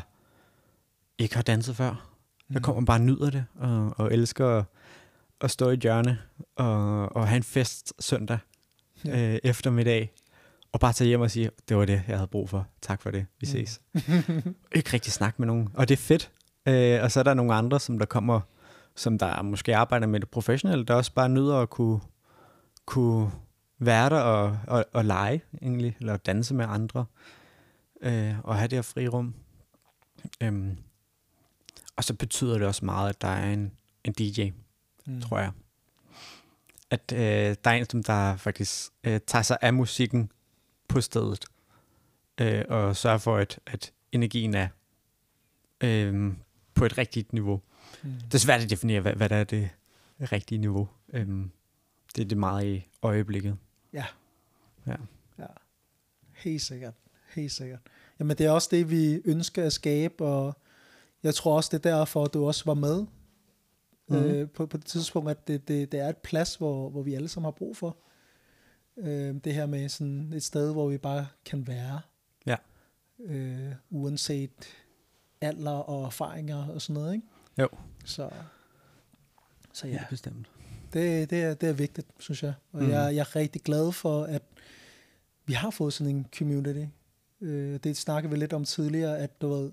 [1.18, 2.12] ikke har danset før.
[2.54, 2.64] Der Mm.
[2.64, 4.66] kommer bare nyder det, og, og elsker at,
[5.42, 6.20] at stå i hjørne
[6.56, 8.40] og, og have en fest søndag
[9.06, 9.34] Ja.
[9.34, 10.12] øh, eftermiddag,
[10.72, 12.68] og bare tage hjem og sige, det var det, jeg havde brug for.
[12.82, 13.26] Tak for det.
[13.40, 13.82] Vi ses.
[13.94, 14.56] Mm.
[14.76, 15.70] ikke rigtig snakke med nogen.
[15.74, 16.32] Og det er fedt.
[16.68, 18.42] Øh, og så er der nogle andre, som der kommer,
[18.96, 22.00] som der måske arbejder med det professionelle, der også bare nyder at kunne,
[22.86, 23.32] kunne
[23.80, 27.06] være der og, og, og lege, egentlig, eller danse med andre,
[28.02, 29.34] øh, og have det her frirum.
[30.44, 30.78] Øhm,
[31.96, 33.72] og så betyder det også meget, at der er en,
[34.04, 34.50] en DJ,
[35.08, 35.22] Mm.
[35.22, 35.52] tror jeg.
[36.96, 40.32] At øh, der er en, der faktisk øh, tager sig af musikken
[40.88, 41.46] på stedet,
[42.42, 44.68] øh, og sørger for, at, at energien er
[45.82, 46.34] øh,
[46.74, 47.62] på et rigtigt niveau.
[48.04, 48.12] Mm.
[48.12, 49.70] Det er svært at definere, hvad, hvad der er det
[50.20, 50.88] rigtige niveau.
[51.14, 51.52] Øhm,
[52.16, 53.58] det er det meget i øjeblikket.
[53.94, 54.06] Ja.
[54.88, 54.96] Ja.
[55.40, 55.46] ja.
[56.34, 56.94] Helt sikkert.
[57.36, 57.80] Helt sikkert.
[58.20, 60.58] Jamen, det er også det, vi ønsker at skabe, og
[61.24, 63.06] jeg tror også, det er derfor, at du også var med.
[64.08, 64.16] Mm.
[64.16, 67.14] øh, på, på det tidspunkt, at det, det, det er et plads, hvor, hvor vi
[67.14, 67.98] alle sammen har brug for.
[68.98, 72.02] Øh, det her med sådan et sted, hvor vi bare kan være.
[72.46, 72.56] Ja.
[73.20, 74.68] Øh, uanset
[75.42, 77.28] alder og erfaringer og sådan noget, ikke?
[77.58, 77.68] Jo.
[78.06, 78.30] Så,
[79.74, 79.92] så ja.
[79.98, 80.48] Helt bestemt.
[80.94, 82.54] Det, det, er, det er vigtigt, synes jeg.
[82.72, 82.86] Og Mm.
[82.86, 82.92] mm.
[82.92, 84.42] jeg, jeg er rigtig glad for, at
[85.46, 86.86] vi har fået sådan en community.
[87.42, 89.72] Øh, det snakkede vi lidt om tidligere, at du ved,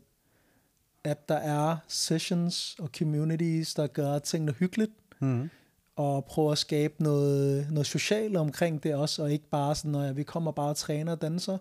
[1.04, 5.50] at der er sessions og communities, der gør tingene hyggeligt, Mm.
[5.96, 10.16] og prøver at skabe noget, noget socialt omkring det også, og ikke bare sådan, at
[10.16, 11.58] vi kommer bare og træner og danser,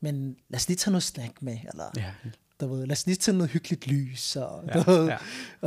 [0.00, 2.10] men lad os lige tage noget snack med, eller Ja.
[2.60, 4.82] du ved, lad os lige tage noget hyggeligt lys, og, Ja.
[4.86, 5.16] ved, ja.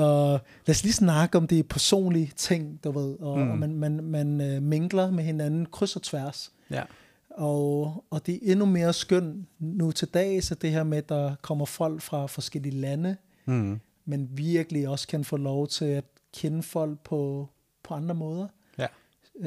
[0.01, 3.51] og lad os lige snakke om de personlige ting, du ved, og, Mm.
[3.51, 6.51] og man, man, man øh, mingler med hinanden kryds og tværs.
[6.71, 6.83] ja.
[7.29, 11.09] Og, og det er endnu mere skønt nu til dag, så det her med, at
[11.09, 13.79] der kommer folk fra forskellige lande, Mm.
[14.05, 17.49] men virkelig også kan få lov til at kende folk på,
[17.83, 18.47] på andre måder.
[18.77, 18.87] Ja.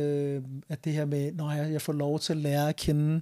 [0.03, 3.21] Øh, at det her med, når jeg, jeg får lov til at lære at kende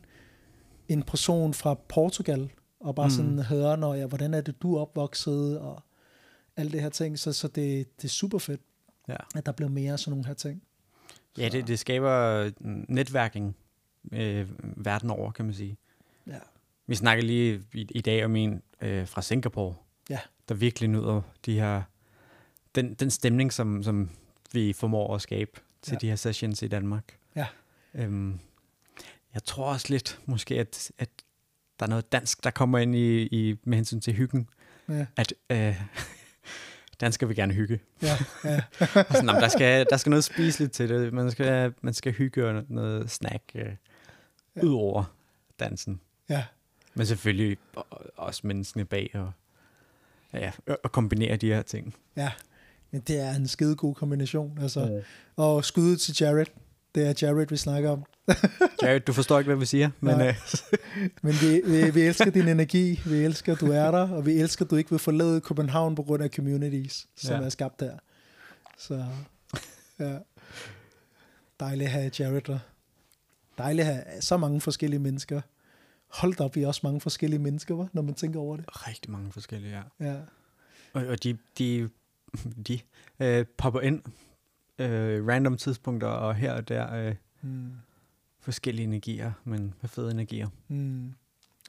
[0.89, 3.11] en person fra Portugal, og bare Mm.
[3.11, 5.83] sådan høre, når jeg, hvordan er det, du er opvokset, og
[6.57, 8.61] alle det her ting, så, så det, det er super fedt,
[9.09, 9.17] ja.
[9.37, 10.63] at der bliver mere af sådan nogle her ting.
[11.39, 12.51] Ja, det, det skaber
[12.89, 13.57] netværking
[14.13, 15.77] øh, verden over, kan man sige.
[16.27, 16.39] Ja.
[16.87, 19.75] Vi snakker lige i, i dag om en øh, fra Singapore,
[20.11, 20.19] Ja.
[20.49, 21.83] der virkelig nyder de her,
[22.75, 24.11] den, den stemning, som, som
[24.53, 25.51] vi formår at skabe
[25.83, 25.99] til Ja.
[25.99, 27.17] de her sessions i Danmark.
[27.37, 27.47] Ja.
[27.95, 28.39] Øhm,
[29.35, 31.09] jeg tror også lidt måske, at, at
[31.81, 34.49] der er noget dansk, der kommer ind i, i med hensyn til hyggen.
[34.89, 35.83] Ja, At øh,
[37.01, 37.81] danskere vil gerne hygge.
[38.03, 38.63] ja, ja.
[39.01, 41.13] Og sådan, "Nå, men der, skal, der skal noget spiseligt til det.
[41.13, 43.73] Man skal, man skal hygge og noget snack øh,
[44.57, 44.63] Ja.
[44.63, 45.05] ud over
[45.61, 46.01] dansen.
[46.29, 46.45] ja.
[46.95, 47.59] Men selvfølgelig
[48.17, 49.33] også menneskene bag og,
[50.33, 50.53] ja,
[50.85, 51.95] og kombinere de her ting.
[52.17, 52.33] ja.
[52.93, 54.59] Men det er en skide god kombination.
[54.63, 55.03] Altså.
[55.37, 56.47] Og skud til Jared.
[56.95, 58.05] Det er Jared, vi snakker om.
[58.83, 60.29] Jared, du forstår ikke, hvad vi siger, men Nej.
[60.29, 60.35] øh,
[61.23, 64.33] Men vi, vi, vi elsker din energi, vi elsker, at du er der, og vi
[64.33, 67.45] elsker, at du ikke vil forlade København på grund af communities, som Ja.
[67.47, 67.99] er skabt der.
[68.79, 69.05] Så
[69.99, 70.19] ja,
[71.61, 72.59] dejligt at have Jared der.
[73.61, 75.41] Dejligt at have så mange forskellige mennesker.
[76.09, 77.85] Hold da op, vi er også mange forskellige mennesker, hva?
[77.93, 78.65] når man tænker over det.
[78.89, 80.11] rigtig mange forskellige, ja.
[80.13, 80.21] Ja,
[80.93, 81.89] Og, og de, de,
[82.69, 82.81] de
[83.21, 84.03] øh, popper ind
[84.79, 87.71] øh, random tidspunkter og her og der øh, mm.
[88.41, 90.49] forskellige energier, men hvad fede energier.
[90.69, 91.15] Mm.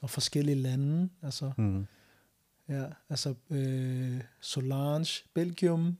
[0.02, 1.86] Og forskellige lande, altså, Mm.
[2.68, 5.96] ja, altså øh, Solange, Belgium,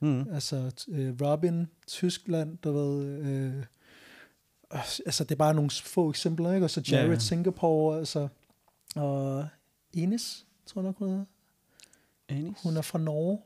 [0.00, 0.28] Mm.
[0.32, 3.64] Altså øh, Robin, Tyskland, du ved, øh,
[4.70, 6.66] altså det er bare nogle få eksempler, ikke?
[6.66, 7.18] Og så Jared, Ja, ja, ja.
[7.18, 8.28] Singapore, altså,
[8.96, 9.46] og
[9.92, 11.24] Ines, tror jeg nok, hun hedder.
[12.28, 12.54] Enig?
[12.62, 13.40] Hun er fra Norge.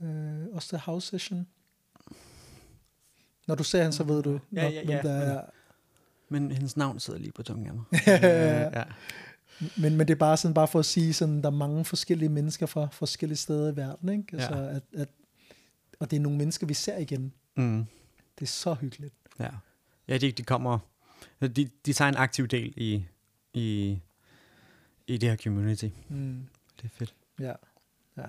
[0.00, 1.46] Øh, også til House Session.
[3.46, 5.02] Når du ser hende, så ved du, Ja, nok, ja, hvem ja.
[5.02, 5.44] der er.
[6.28, 7.84] Men hendes navn sidder lige på tungen af mig.
[8.06, 8.84] Ja.
[9.76, 12.28] Men, men det er bare sådan, bare for at sige, sådan, der er mange forskellige
[12.28, 14.24] mennesker fra forskellige steder i verden, ikke?
[14.32, 14.68] Altså, Ja.
[14.76, 15.08] at, at
[16.00, 17.32] og det er nogle mennesker, vi ser igen.
[17.56, 17.86] Mm.
[18.38, 19.14] Det er så hyggeligt.
[19.38, 19.48] Ja,
[20.08, 20.78] ja de, de kommer,
[21.40, 23.06] de, de tager en aktiv del i,
[23.54, 23.98] i,
[25.06, 25.88] i det her community.
[26.08, 26.48] Mm.
[26.76, 27.14] Det er fedt.
[27.40, 27.52] Ja.
[28.16, 28.26] ja.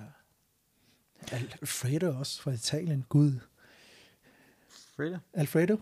[1.31, 3.05] Alfredo også fra Italien.
[3.09, 3.39] Gud.
[4.97, 5.17] Alfredo?
[5.33, 5.77] Alfredo,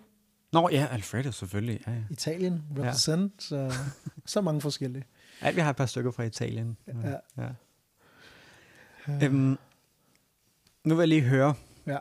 [0.51, 1.81] Nå ja, Alfredo selvfølgelig.
[1.87, 2.03] Ja, ja.
[2.09, 3.69] Italien, represent, ja.
[3.69, 3.77] så,
[4.25, 5.05] så mange forskellige.
[5.41, 6.77] Ja, vi har et par stykker fra Italien.
[6.87, 7.17] Ja.
[7.37, 7.49] ja.
[9.25, 9.57] Øhm,
[10.83, 11.55] nu vil jeg lige høre,
[11.87, 11.97] Ja.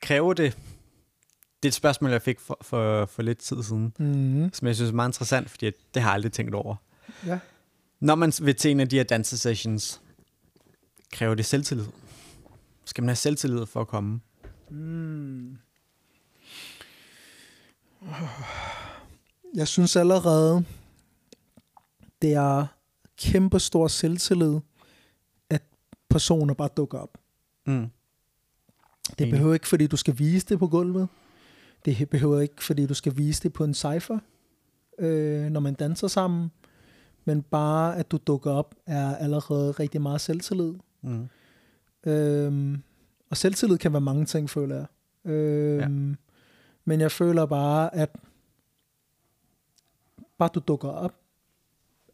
[0.00, 0.58] kræver det,
[1.62, 4.52] det er et spørgsmål, jeg fik for, for, for lidt tid siden, Mm-hmm.
[4.52, 6.76] som jeg synes er meget interessant, fordi det har jeg aldrig tænkt over.
[7.26, 7.38] Ja.
[8.00, 10.00] Når man vil til en af de her dansesessions,
[11.12, 11.86] kræver det selvtillid?
[12.84, 14.20] Skal man have selvtillid for at komme?
[14.70, 15.56] Mm.
[19.54, 20.64] Jeg synes allerede,
[22.22, 22.66] det er
[23.18, 24.58] kæmpe stor selvtillid,
[25.50, 25.62] at
[26.10, 27.18] personer bare dukker op.
[27.66, 27.86] Mm.
[29.18, 31.08] Det behøver ikke, fordi du skal vise det på gulvet.
[31.84, 34.18] Det behøver ikke, fordi du skal vise det på en cypher,
[34.98, 36.50] øh, når man danser sammen.
[37.24, 40.74] Men bare, at du dukker op, er allerede rigtig meget selvtillid.
[41.02, 41.28] Mm.
[42.06, 42.82] Øhm,
[43.30, 44.86] og selvtillid kan være mange ting, føler jeg.
[45.32, 46.16] Øhm, ja.
[46.84, 48.16] Men jeg føler bare, at
[50.38, 51.14] bare du dukker op,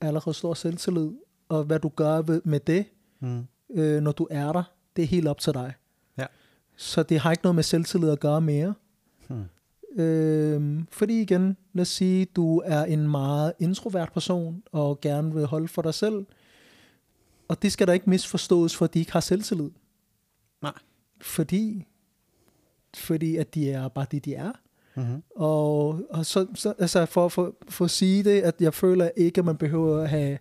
[0.01, 1.11] er allerede stor selvtillid.
[1.49, 2.85] Og hvad du gør ved- med det,
[3.21, 3.47] Mm.
[3.71, 4.63] øh, når du er der,
[4.97, 5.75] det er helt op til dig.
[6.19, 6.27] Ja.
[6.77, 8.75] Så det har ikke noget med selvtillid at gøre mere.
[9.97, 15.47] Øhm, fordi igen, lad os sige, du er en meget introvert person, og gerne vil
[15.47, 16.27] holde for dig selv.
[17.49, 19.71] Og det skal der ikke misforstås, for de ikke har selvtillid.
[20.63, 20.73] Nej.
[21.21, 21.87] Fordi,
[22.97, 24.53] fordi at de er bare det, de er.
[24.97, 25.23] Mm-hmm.
[25.37, 29.39] Og, og så, så altså for, for, for at sige det, at jeg føler ikke,
[29.39, 30.39] at man behøver at have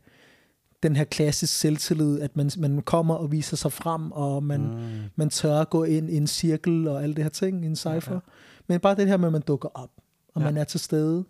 [0.83, 5.09] den her klassisk selvtillid, at man, man kommer og viser sig frem, og man, Mm.
[5.15, 7.91] man tør at gå ind i en cirkel og alle det her ting, en Ja,
[7.91, 7.95] ja.
[8.13, 8.19] ja.
[8.67, 9.91] Men bare det her med, at man dukker op,
[10.33, 10.45] og Ja.
[10.45, 11.25] man er til stede,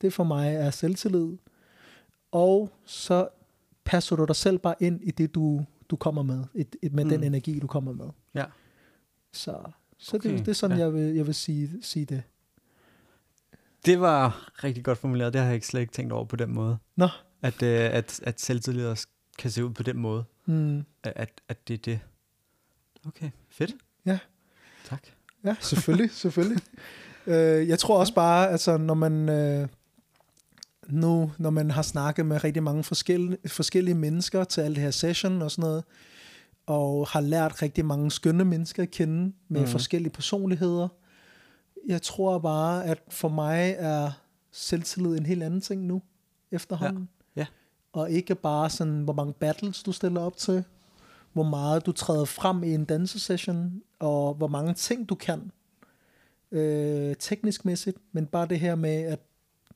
[0.00, 1.36] det for mig er selvtillid.
[2.32, 3.28] Og så
[3.84, 7.04] passer du dig selv bare ind i det, du, du kommer med, et, et, med
[7.04, 7.10] Mm.
[7.10, 8.08] den energi, du kommer med.
[8.34, 8.44] Ja.
[9.32, 9.62] Så,
[9.98, 10.84] så Okay, det, det er sådan, ja.
[10.84, 12.22] jeg, vil, jeg vil sige, sige det.
[13.86, 15.32] Det var rigtig godt formuleret.
[15.32, 16.78] Det har jeg ikke slet ikke tænkt over på den måde.
[16.96, 17.08] Nå.
[17.42, 19.06] At, øh, at, at selvtillid også
[19.38, 20.24] kan se ud på den måde.
[20.46, 20.78] Mm.
[21.02, 22.00] At, at, at det er det.
[23.06, 23.72] Okay, fedt.
[24.06, 24.18] Ja.
[24.84, 25.06] Tak.
[25.44, 26.62] Ja, selvfølgelig, selvfølgelig.
[27.26, 29.68] Øh, jeg tror også bare, altså når man øh,
[30.88, 34.90] nu, når man har snakket med rigtig mange forskellige, forskellige mennesker til alt det her
[34.90, 35.84] session og sådan noget,
[36.66, 39.66] og har lært rigtig mange skønne mennesker at kende med mm.
[39.66, 40.88] forskellige personligheder,
[41.86, 44.10] jeg tror bare, at for mig er
[44.52, 46.02] selvtillid en helt anden ting nu,
[46.50, 47.08] efterhånden.
[47.36, 47.46] Ja.
[47.92, 50.64] Og ikke bare sådan, hvor mange battles du stiller op til,
[51.32, 55.50] hvor meget du træder frem i en dansesession, og hvor mange ting du kan,
[56.50, 59.20] øh, teknisk mæssigt, men bare det her med, at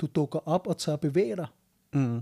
[0.01, 1.47] du dukker op og tør bevæge dig,
[1.93, 2.21] Mm.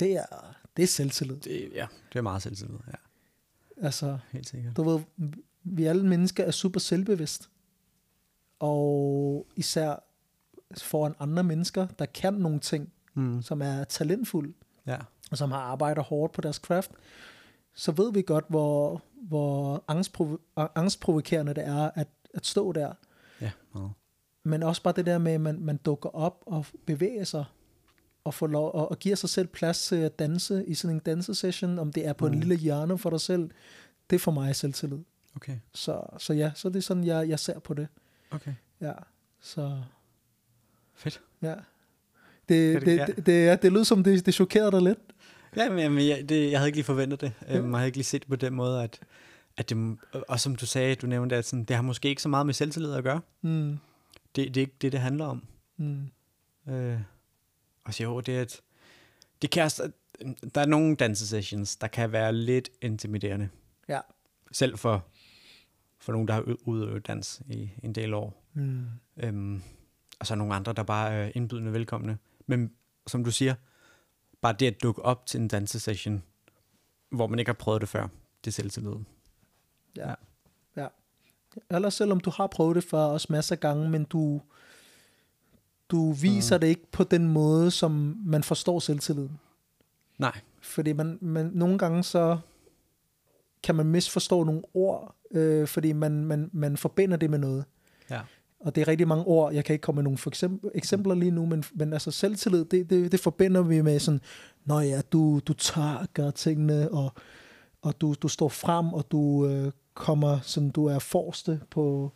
[0.00, 1.36] det er, det er selvtillid.
[1.36, 2.76] Det, ja, det er meget selvtillid.
[2.86, 2.92] Ja,
[3.86, 4.76] Altså, helt sikkert.
[4.76, 5.00] du ved,
[5.64, 7.50] vi alle mennesker er super selvbevidst,
[8.58, 9.96] og især
[10.78, 13.42] foran andre mennesker, der kan nogle ting, Mm.
[13.42, 14.52] som er talentfulde,
[14.86, 14.96] Ja.
[15.30, 16.90] og som har arbejdet hårdt på deres craft,
[17.74, 22.92] så ved vi godt, hvor, hvor angstprovo- angstprovokerende det er at, at stå der.
[23.40, 23.90] Ja, meget.
[24.44, 27.44] Men også bare det der med, at man, man dukker op og bevæger sig,
[28.24, 31.00] og, får lov, og, og giver sig selv plads til at danse i sådan en
[31.00, 32.32] dansesession, om det er på mm.
[32.32, 33.50] En lille hjørne for dig selv,
[34.10, 34.98] det er for mig selvtillid.
[35.36, 37.88] Okay, Så, så ja, så det er sådan, jeg, jeg ser på det.
[38.30, 38.54] okay.
[38.80, 38.92] Ja,
[39.40, 39.82] så
[40.94, 41.20] Fedt.
[41.42, 41.54] ja.
[42.48, 43.06] Det, det, det- det, ja.
[43.06, 44.98] det, det, det lød som, det, det chokerede dig lidt.
[45.56, 47.32] Ja, men, jeg, det, jeg havde ikke lige forventet det.
[47.48, 49.00] Um, jeg havde ikke lige set det på den måde, at,
[49.56, 52.28] at det, og som du sagde, du nævnte, at sådan, det har måske ikke så
[52.28, 53.20] meget med selvtillid at gøre.
[53.42, 53.78] Mm,
[54.36, 55.44] Det, det er ikke det, det handler om.
[55.76, 56.10] mm,
[56.68, 56.98] Øh,
[57.84, 58.60] og så jo, det er et,
[59.42, 59.70] det kan
[60.54, 63.48] der er nogle dansesessions, der kan være lidt intimiderende.
[63.88, 64.00] Ja.
[64.52, 65.06] Selv for,
[65.98, 68.44] for nogen, der har udøvet dans i en del år.
[68.54, 68.84] mm,
[69.16, 69.62] Øhm,
[70.20, 72.18] og så nogle andre, der bare er indbydende velkomne.
[72.46, 72.72] Men
[73.06, 73.54] som du siger,
[74.44, 76.22] bare det at dukke op til en dansesession,
[77.10, 78.08] hvor man ikke har prøvet det før,
[78.44, 78.94] det er selvtillid.
[79.96, 80.14] ja.
[80.76, 80.86] Ja.
[81.70, 84.40] Eller selvom du har prøvet det før også masser af gange, men du,
[85.88, 86.60] du viser mm.
[86.60, 89.40] det ikke på den måde, som man forstår selvtilliden.
[90.18, 90.40] Nej.
[90.60, 92.38] Fordi man, man, nogle gange så
[93.62, 97.64] kan man misforstå nogle ord, øh, fordi man, man, man forbinder det med noget.
[98.10, 98.20] Ja.
[98.64, 99.52] Og det er rigtig mange ord.
[99.52, 102.64] Jeg kan ikke komme med nogle for eksempel, eksempler lige nu, men, men altså selvtillid,
[102.64, 104.20] det, det, det forbinder vi med sådan,
[104.64, 107.12] når ja, du, du tør at gøre tingene, og,
[107.82, 112.12] og du, du står frem, og du øh, kommer, sådan du er forreste på,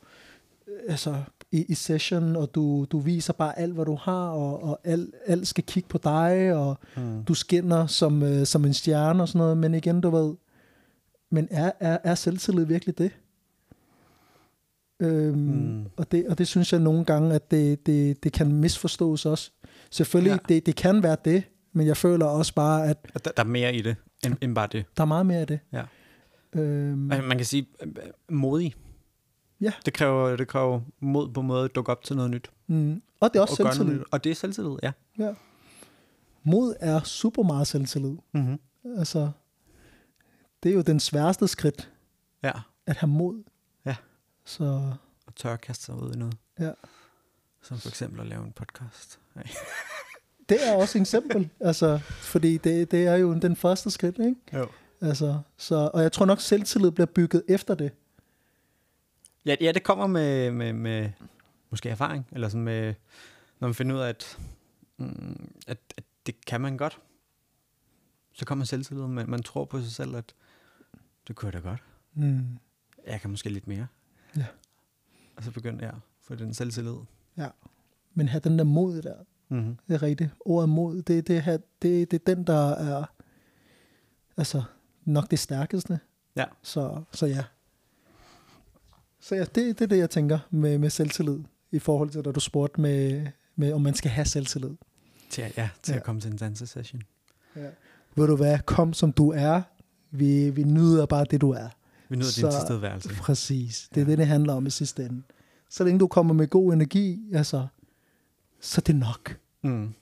[0.69, 1.15] øh, altså
[1.53, 5.15] i, i session, og du, du viser bare alt, hvad du har, og, og alt,
[5.27, 7.25] alt skal kigge på dig, og Mm.
[7.25, 10.35] du skinner som, øh, som en stjerne og sådan noget, men igen, du ved,
[11.31, 13.11] men er, er, er selvtillid virkelig det?
[15.01, 15.87] Øhm, Mm.
[15.97, 19.51] og, det, og det synes jeg nogle gange, at det, det, det kan misforstås også.
[19.91, 20.55] Selvfølgelig, Ja.
[20.55, 23.47] det, det kan være det, men jeg føler også bare, at Og Der, der er
[23.47, 24.85] mere i det, end, end bare det.
[24.97, 25.61] der er meget mere af det.
[25.73, 25.83] Ja.
[26.53, 27.89] Øhm, Altså, man kan sige, øh,
[28.29, 28.75] øh, modig.
[29.61, 29.73] Ja.
[29.87, 32.51] Det kræver, det kræver mod på en måde at dukke op til noget nyt.
[32.67, 34.01] mm, og det er også og noget selvtillid.
[34.01, 34.07] nyt.
[34.13, 34.93] Og det er selvtillid, ja.
[35.19, 35.33] Ja.
[36.43, 38.17] Mod er super meget selvtillid.
[38.35, 38.59] Mm-hmm.
[38.99, 39.31] Altså,
[40.63, 41.91] det er jo den sværeste skridt,
[42.43, 42.53] Ja,
[42.87, 43.43] at have mod.
[44.49, 44.93] Så
[45.27, 46.37] og tør at kaste sig ud i noget.
[46.59, 46.73] Ja.
[47.63, 49.21] Som for eksempel at lave en podcast.
[49.35, 49.49] Nej.
[50.49, 54.37] det er også et eksempel, altså, fordi det, det er jo den første skridt, ikke?
[54.53, 54.69] Jo.
[55.01, 57.93] Altså, så, og jeg tror nok, selvtillid bliver bygget efter det.
[59.47, 61.11] Ja, ja, det kommer med, med, med
[61.71, 62.95] måske erfaring, eller sådan med,
[63.61, 64.39] når man finder ud af, at,
[64.97, 66.99] mm, at, at det kan man godt.
[68.33, 70.35] Så kommer selvtillid, men man tror på sig selv, at
[71.29, 71.83] det kunne jeg da godt.
[72.15, 72.59] Mm.
[73.07, 73.87] Jeg kan måske lidt mere.
[74.37, 74.45] Ja.
[75.37, 76.95] Og så begynder jeg at få den selvtillid.
[78.15, 79.15] Men have den der mod der,
[79.51, 79.77] Mm-hmm.
[79.89, 80.31] det er rigtigt.
[80.41, 83.05] Ordet mod, det, det, det, det, det er den, der er
[84.37, 84.63] altså,
[85.05, 86.01] nok det stærkeste.
[86.37, 86.45] Ja.
[86.63, 87.45] Så, så ja.
[89.21, 91.39] Så ja, det, det er det, jeg tænker med, med selvtillid,
[91.71, 94.75] i forhold til, da du spurgte med, med, om man skal have selvtillid.
[95.31, 95.99] Til, at- ja, til Ja.
[95.99, 97.03] at komme til en dansesession.
[97.57, 97.69] Ja.
[98.15, 99.63] Ved du hvad, kom som du er.
[100.11, 101.69] Vi, vi nyder bare det, du er.
[102.09, 103.09] Vi nyder din Så- tilstedeværelse.
[103.09, 103.89] Præcis.
[103.95, 104.11] Det er Ja.
[104.11, 105.23] det, det handler om i sidste ende.
[105.71, 107.67] Så længe du kommer med god energi, altså,
[108.61, 109.39] så er det nok.
[109.63, 109.95] Mm.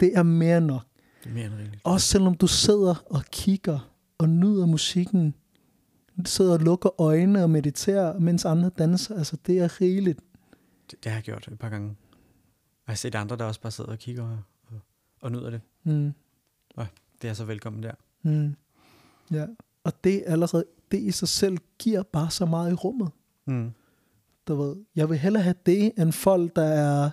[0.00, 0.82] Det er mere end nok.
[1.24, 1.80] Det er mere end rigeligt.
[1.84, 5.34] Også selvom du sidder og kigger og nyder musikken,
[6.24, 10.20] sidder og lukker øjnene og mediterer, mens andre danser, altså det er rigeligt.
[10.90, 11.88] Det, det har jeg gjort et par gange.
[11.88, 11.94] Og
[12.86, 14.80] jeg har set andre, der også bare sidder og kigger og, og,
[15.20, 15.60] og nyder det.
[15.84, 16.12] Mm.
[17.22, 17.92] Det er så velkommen der.
[18.22, 18.56] Mm.
[19.30, 19.46] Ja.
[19.84, 23.10] Og det allerede, det i sig selv giver bare så meget i rummet.
[23.46, 23.70] Mm.
[24.48, 27.10] Du ved, jeg vil hellere have det, end folk, der er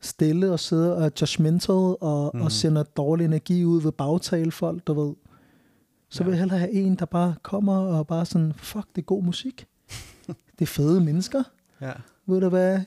[0.00, 2.40] stille og sidder og er judgmental og, mm.
[2.40, 5.14] Og sender dårlig energi ud ved bagtale folk, du ved.
[6.08, 6.24] Så Ja.
[6.24, 9.22] vil jeg hellere have en, der bare kommer og bare sådan, fuck, det er god
[9.22, 9.66] musik.
[10.26, 11.42] det er fede mennesker.
[11.80, 11.92] Ja.
[12.26, 12.80] Ved du hvad?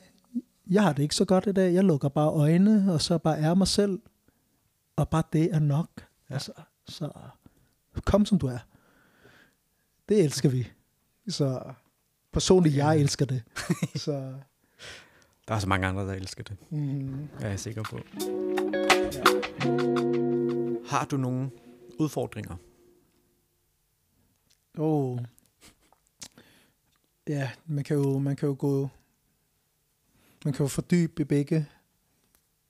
[0.70, 1.74] Jeg har det ikke så godt i dag.
[1.74, 3.98] Jeg lukker bare øjnene, og så bare er mig selv.
[4.96, 5.88] Og bare det er nok.
[6.30, 6.34] Ja.
[6.34, 6.52] Altså,
[6.86, 7.10] så
[8.04, 8.58] kom som du er.
[10.08, 10.68] Det elsker vi.
[11.28, 11.72] Så
[12.32, 13.42] personligt, jeg elsker det.
[14.04, 14.34] så
[15.48, 16.56] Der er så mange andre, der elsker det.
[16.70, 17.96] mm, Jeg er sikker på.
[20.88, 21.50] Har du nogle
[21.98, 22.56] udfordringer?
[24.78, 25.18] oh.
[27.28, 28.88] Ja, man kan jo, man kan jo gå,
[30.44, 31.66] man kan jo fordybe i begge,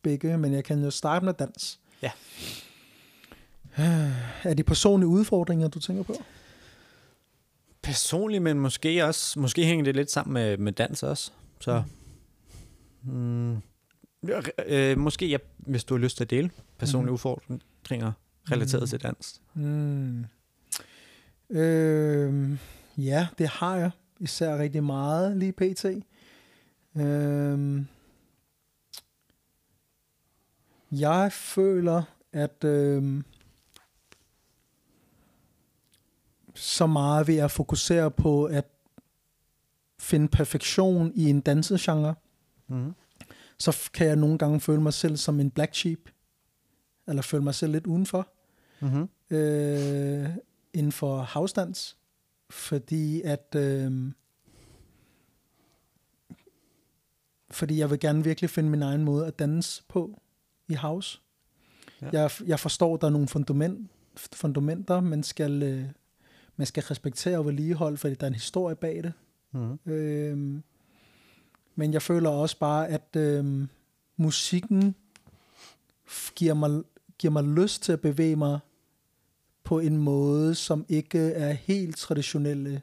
[0.02, 1.80] begge, men jeg kan jo starte med dans.
[2.02, 2.10] Ja.
[4.44, 6.14] Er det personlige udfordringer, du tænker på?
[7.82, 11.32] Personligt, men måske også, måske hænger det lidt sammen med, med dans også.
[11.60, 11.82] Så,
[13.02, 13.54] mm,
[14.28, 17.14] ja, øh, måske, ja, hvis du har lyst til at dele personlige Mhm.
[17.14, 18.12] udfordringer
[18.50, 18.88] relateret Mhm.
[18.88, 19.40] til dans.
[19.54, 20.24] Mm.
[21.50, 22.58] Øh,
[22.96, 23.90] ja, det har jeg.
[24.20, 25.84] Især rigtig meget lige pt.
[26.96, 27.82] Øh,
[30.92, 33.22] jeg føler, at øh,
[36.54, 38.64] så meget ved at fokusere på at
[40.00, 42.14] finde perfektion i en dansegenre,
[42.68, 42.92] Mm.
[43.58, 45.98] så kan jeg nogle gange føle mig selv som en black sheep,
[47.08, 48.28] eller føle mig selv lidt udenfor
[48.80, 49.08] Mm-hmm.
[49.36, 50.28] øh,
[50.74, 51.96] inden for havsdans,
[52.50, 54.12] fordi at øh,
[57.50, 60.20] fordi jeg vil gerne virkelig finde min egen måde at danse på
[60.68, 61.20] i house.
[62.02, 62.08] Ja.
[62.12, 63.90] Jeg, jeg forstår, der er nogle fundament,
[64.32, 65.84] fundamenter, man skal, øh,
[66.56, 69.12] man skal respektere og vedligeholde, fordi der er en historie bag det.
[69.52, 69.92] Mm-hmm.
[69.92, 70.60] Øh,
[71.74, 73.66] men jeg føler også bare, at øh,
[74.16, 74.94] musikken
[76.34, 76.82] giver mig,
[77.18, 78.58] giver mig lyst til at bevæge mig
[79.64, 82.82] på en måde, som ikke er helt traditionelle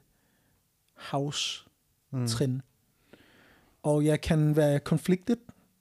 [0.95, 2.51] house-trin.
[2.53, 2.61] Mm.
[3.84, 5.39] Og jeg kan være konfliktet,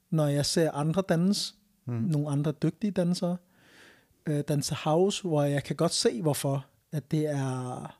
[0.09, 1.53] når jeg ser andre danse,
[1.85, 1.93] Mm.
[1.95, 3.37] nogle andre dygtige dansere,
[4.25, 7.99] øh, danse house, hvor jeg kan godt se, hvorfor at det er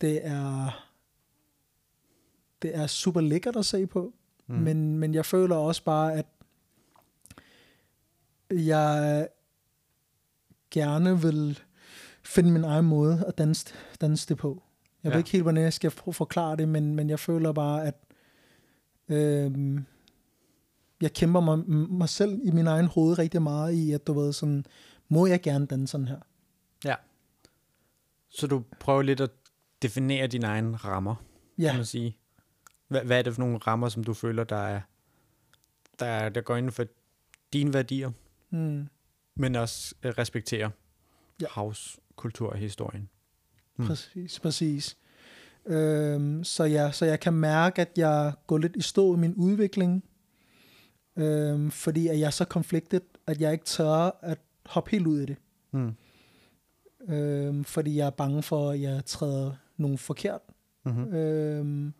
[0.00, 0.86] det er
[2.62, 4.14] det er super lækkert at se på,
[4.46, 4.56] Mm.
[4.56, 6.26] men, men jeg føler også bare, at
[8.50, 9.28] jeg
[10.70, 11.60] gerne vil
[12.22, 13.66] finde min egen måde at danse,
[14.00, 14.62] danse det på.
[15.02, 15.18] Jeg ved Ja.
[15.18, 17.94] ikke helt, hvordan jeg skal forklare det, men, men jeg føler bare, at
[19.08, 19.80] øh,
[21.00, 21.58] jeg kæmper mig,
[21.90, 24.64] mig selv i min egen hoved rigtig meget i, at du ved sådan,
[25.08, 26.20] må jeg gerne danse sådan her?
[26.84, 26.94] Ja.
[28.30, 29.30] Så du prøver lidt at
[29.82, 31.14] definere dine egne rammer,
[31.58, 31.66] ja.
[31.68, 32.16] Kan man sige.
[32.88, 34.80] Hvad, hvad er det for nogle rammer, som du føler, der er,
[35.98, 36.84] der, er- der går inden for
[37.52, 38.10] dine værdier,
[38.50, 38.88] mm,
[39.36, 40.70] men også øh, respekterer ja.
[41.40, 41.46] Ja.
[41.50, 43.08] havskultur og historien?
[43.76, 43.86] Mm.
[43.86, 44.96] præcis, præcis.
[45.66, 49.34] Øhm, så, ja, så jeg kan mærke, at jeg går lidt i stå i min
[49.34, 50.04] udvikling,
[51.16, 55.20] øhm, fordi at jeg er så konfliktet, at jeg ikke tør at hoppe helt ud
[55.20, 55.36] i det.
[55.72, 55.92] Mm.
[57.08, 60.40] Øhm, fordi jeg er bange for, at jeg træder nogen forkert.
[60.84, 61.14] Mm-hmm.
[61.14, 61.92] Øhm,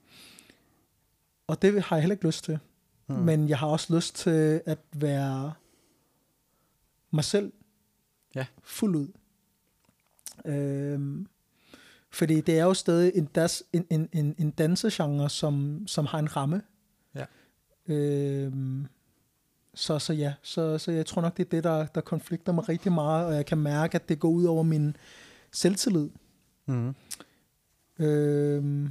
[1.46, 2.58] og det har jeg heller ikke lyst til.
[3.06, 3.14] Mm.
[3.14, 5.52] Men jeg har også lyst til at være
[7.10, 7.52] mig selv
[8.34, 8.46] Ja.
[8.62, 9.08] fuld ud.
[10.44, 11.26] Øhm,
[12.10, 16.18] fordi det er jo stadig en, das, en, en, en, en dansegenre, som, som har
[16.18, 16.62] en ramme.
[17.14, 17.24] Ja.
[17.88, 18.86] Øhm,
[19.74, 22.68] så, så ja, så, så jeg tror nok, det er det, der, der konflikter mig
[22.68, 24.96] rigtig meget, og jeg kan mærke, at det går ud over min
[25.52, 26.08] selvtillid.
[26.66, 26.94] Mm.
[27.98, 28.90] Øhm,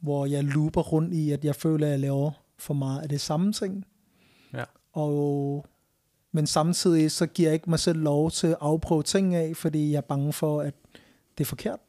[0.00, 3.20] hvor jeg looper rundt i, at jeg føler, at jeg laver for meget af det
[3.20, 3.86] samme ting.
[4.54, 4.64] Ja.
[4.92, 5.66] Og,
[6.32, 9.90] men samtidig så giver jeg ikke mig selv lov til at afprøve ting af, fordi
[9.90, 10.74] jeg er bange for, at
[11.38, 11.80] det er forkert.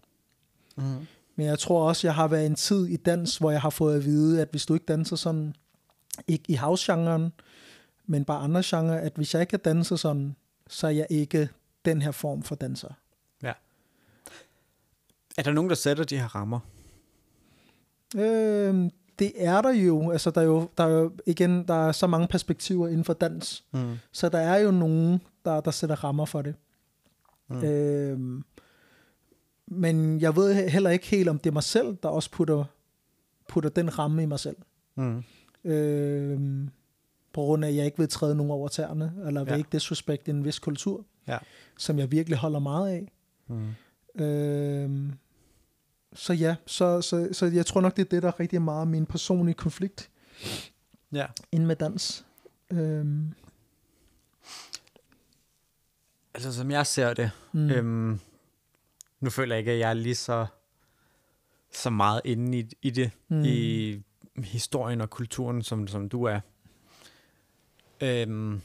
[0.77, 1.07] Mm.
[1.35, 3.95] Men jeg tror også, jeg har været en tid i dans, hvor jeg har fået
[3.95, 5.55] at vide, at hvis du ikke danser sådan,
[6.27, 7.31] ikke i house-genren,
[8.07, 10.35] men bare andre genrer, at hvis jeg ikke kan danse sådan,
[10.67, 11.49] så er jeg ikke
[11.85, 12.89] den her form for danser.
[15.37, 16.59] Er der nogen, der sætter de her rammer?
[18.15, 18.89] Øhm,
[19.19, 20.11] det er der jo.
[20.11, 23.13] Altså, der er jo, der er jo igen, der er så mange perspektiver inden for
[23.13, 23.63] dans.
[23.71, 23.95] Mm.
[24.11, 26.55] Så der er jo nogen, der, der sætter rammer for det.
[27.49, 27.63] Mm.
[27.63, 28.43] Øhm,
[29.67, 32.63] men jeg ved he- heller ikke helt, om det er mig selv, der også putter,
[33.47, 34.57] putter den ramme i mig selv.
[34.95, 35.23] Mm.
[35.63, 36.69] Øhm,
[37.37, 39.57] på grund af, at jeg ikke vil træde nogen over tæerne, eller vil Ja.
[39.57, 41.37] ikke disrespect en vis kultur, Ja.
[41.77, 43.11] som jeg virkelig holder meget af.
[43.47, 44.21] Mm.
[44.23, 45.13] Øhm,
[46.13, 48.87] så ja, så, så, så jeg tror nok, det er det, der er rigtig meget
[48.87, 50.09] min personlige konflikt
[51.13, 51.25] Ja.
[51.51, 52.25] ind med dans.
[52.71, 53.33] Øhm,
[56.33, 58.19] Altså, som jeg ser det, mm, øhm,
[59.19, 60.45] nu føler jeg ikke, at jeg er lige så,
[61.73, 64.01] så meget inde i, i det, mm, i
[64.37, 66.39] historien og kulturen, som, som du er.
[68.01, 68.61] Øhm,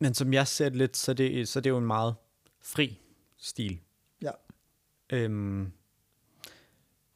[0.00, 2.14] men som jeg ser det lidt, så er det, så er det jo en meget
[2.60, 3.00] fri
[3.36, 3.80] stil.
[4.22, 4.30] Ja.
[5.10, 5.72] Øhm,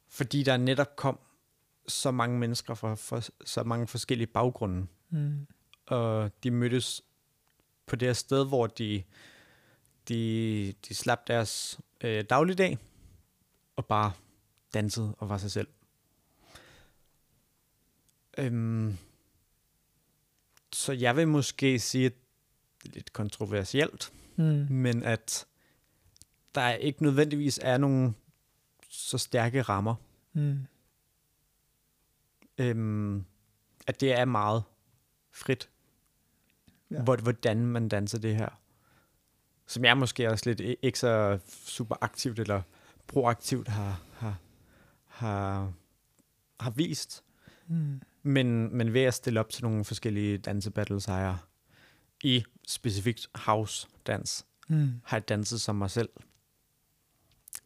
[0.09, 1.19] fordi der netop kom
[1.87, 5.47] så mange mennesker fra, fra så mange forskellige baggrunde, mm,
[5.85, 7.01] og de mødtes
[7.85, 9.03] på det her sted, hvor de,
[10.07, 12.77] de, de slap deres øh, dagligdag
[13.75, 14.11] og bare
[14.73, 15.67] dansede og var sig selv.
[18.37, 18.97] Øhm,
[20.73, 22.13] så jeg vil måske sige, at
[22.83, 25.45] det er lidt kontroversielt, mm, men at
[26.55, 28.15] der ikke nødvendigvis er nogen
[28.89, 29.95] så stærke rammer.
[30.33, 30.59] mm,
[32.57, 33.25] Øhm,
[33.87, 34.63] at det er meget
[35.31, 35.69] frit,
[36.91, 36.95] ja.
[36.95, 37.03] Ja.
[37.03, 38.49] hvor, hvordan man danser det her.
[39.67, 42.61] Som jeg måske også lidt ikke så super aktivt eller
[43.07, 44.37] proaktivt har, har,
[45.05, 45.73] har,
[46.59, 47.23] har vist.
[47.67, 51.37] mm, Men, men ved at stille op til nogle forskellige dansebattles har jeg
[52.23, 56.09] i specifikt house dans, mm, har jeg danset som mig selv.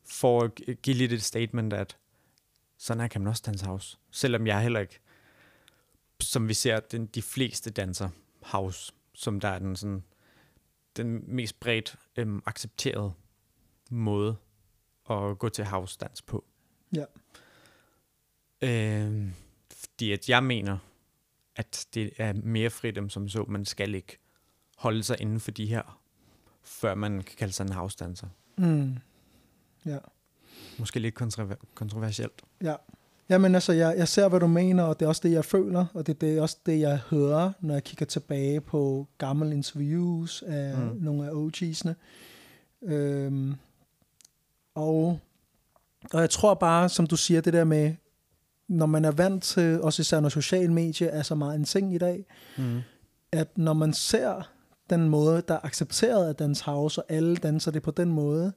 [0.05, 1.97] For at gi- give lidt et statement, at
[2.77, 3.97] sådan her kan man også danse house.
[4.11, 4.99] Selvom jeg heller ikke,
[6.21, 8.09] som vi ser, den, de fleste danser
[8.43, 10.03] house, som der er den, sådan,
[10.97, 13.13] den mest bredt øhm, accepterede
[13.89, 14.35] måde
[15.09, 16.45] at gå til house dans på.
[16.95, 17.05] Ja.
[18.61, 19.33] Øhm,
[19.95, 20.77] fordi at jeg mener,
[21.55, 23.45] at det er mere frit end som så.
[23.47, 24.17] Man skal ikke
[24.77, 25.99] holde sig inden for de her,
[26.63, 28.27] før man kan kalde sig en house danser.
[28.57, 28.95] mm.
[29.85, 29.97] Ja.
[30.79, 32.41] Måske lidt kontrover- kontroversielt.
[32.63, 32.75] Ja.
[33.29, 35.85] Jamen altså, jeg, jeg ser, hvad du mener, og det er også det, jeg føler,
[35.93, 40.41] og det, det er også det, jeg hører, når jeg kigger tilbage på gamle interviews
[40.47, 40.97] af Mm.
[41.01, 41.93] nogle af OG'sne.
[42.83, 43.55] Øhm,
[44.75, 45.19] og,
[46.13, 47.95] og jeg tror bare, som du siger, det der med,
[48.67, 51.93] når man er vant til, også især når social medie er så meget en ting
[51.95, 52.25] i dag,
[52.57, 52.79] Mm.
[53.31, 54.51] at når man ser
[54.89, 58.53] den måde, der er accepteret af dans house, og alle danser det på den måde,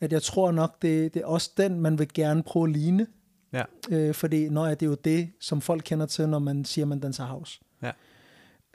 [0.00, 3.06] at jeg tror nok, det, det er også den, man vil gerne prøve at ligne.
[3.52, 3.62] Ja.
[3.90, 7.00] Øh, fordi når det er jo det, som folk kender til, når man siger, man
[7.00, 7.60] danser house.
[7.82, 7.90] Ja.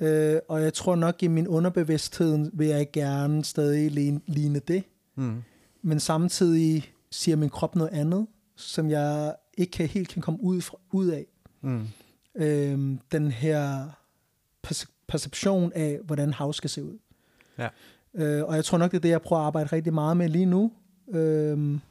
[0.02, 3.92] Øh, og jeg tror nok, i min underbevidsthed vil jeg gerne stadig
[4.28, 4.84] ligne det.
[5.16, 5.44] Mm.
[5.82, 8.28] Men samtidig siger min krop noget andet.
[8.56, 11.26] som jeg ikke kan, helt kan komme ud, fra, ud af.
[11.62, 11.88] Mm.
[12.36, 13.90] Øhm, den her
[14.68, 16.98] perce- perception af, hvordan house skal se ud.
[17.58, 17.68] Ja.
[18.14, 20.30] Øh, og jeg tror nok, det er det, jeg prøver at arbejde rigtig meget med
[20.30, 20.72] lige nu.
[21.08, 21.82] Øhm,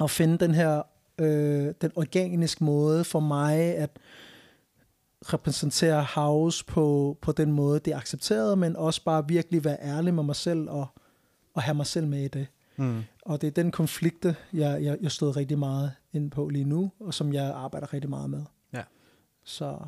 [0.00, 0.82] at finde den her
[1.18, 3.98] øh, den organiske måde for mig at
[5.22, 10.14] repræsentere house på, på den måde, det er accepteret, men også bare virkelig være ærlig
[10.14, 10.86] med mig selv og,
[11.54, 12.46] og have mig selv med i det.
[12.76, 13.02] Mm.
[13.22, 16.92] Og det er den konflikte, jeg, jeg, jeg stod rigtig meget ind på lige nu,
[17.00, 18.44] og som jeg arbejder rigtig meget med.
[18.72, 18.82] Ja.
[19.44, 19.78] Så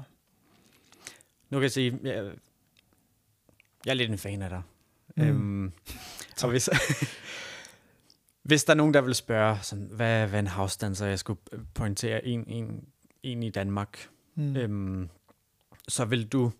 [1.50, 2.32] Nu kan jeg sige, jeg,
[3.86, 4.62] jeg er lidt en fan af dig.
[5.16, 5.22] Mm.
[5.22, 5.72] Øhm,
[6.42, 6.68] og hvis,
[8.42, 11.40] hvis der er nogen, der vil spørge, sådan, hvad, hvad en house dancer, jeg skulle
[11.74, 12.84] pointere en, en,
[13.22, 14.56] en i Danmark, mm.
[14.56, 15.08] øhm,
[15.88, 16.52] så vil du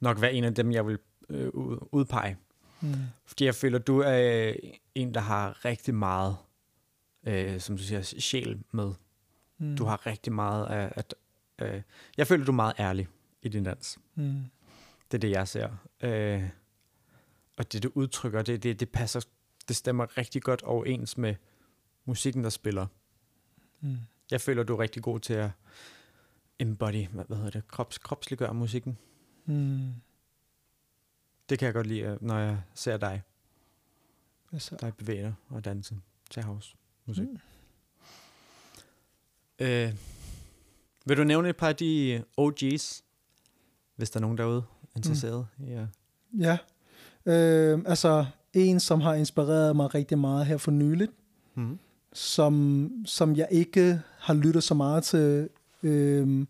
[0.00, 0.98] nok være en af dem, jeg vil
[1.28, 2.36] øh, ud- udpege.
[2.82, 2.94] Mm.
[3.24, 4.54] Fordi jeg føler, du er
[4.94, 6.36] en, der har rigtig meget,
[7.26, 8.92] øh, som du siger, sjæl med.
[9.58, 9.76] Mm.
[9.76, 10.92] Du har rigtig meget af...
[10.96, 11.14] At,
[11.58, 11.82] øh,
[12.16, 13.08] jeg føler, du er meget ærlig
[13.42, 13.98] i din dans.
[14.14, 14.44] Mm.
[15.10, 15.70] Det er det, jeg ser.
[16.00, 16.48] Øh,
[17.56, 19.20] og det, du udtrykker, det, det, det passer,
[19.68, 21.34] det stemmer rigtig godt overens med
[22.04, 22.86] musikken, der spiller.
[23.80, 23.96] Mm.
[24.30, 25.50] Jeg føler, du er rigtig god til at
[26.58, 28.98] embody, hvad, hvad hedder det, Krops, kropsliggøre musikken.
[29.44, 29.92] Mm.
[31.48, 33.22] Det kan jeg godt lide, øh, når jeg ser dig,
[34.52, 35.96] Altså, dig bevæge dig og danse
[36.30, 36.76] til house
[37.06, 37.28] musik.
[37.28, 37.38] Mm.
[39.58, 39.92] Øh,
[41.06, 43.02] vil du nævne et par af de OG's,
[43.96, 44.62] hvis der er nogen derude
[44.96, 45.64] interesseret mm.
[45.72, 45.86] at...
[46.38, 46.58] ja.
[47.26, 51.12] Øh, altså, en, som har inspireret mig rigtig meget her for nyligt,
[51.54, 51.78] Mm.
[52.12, 55.48] som, som jeg ikke har lyttet så meget til.
[55.82, 56.48] Øhm,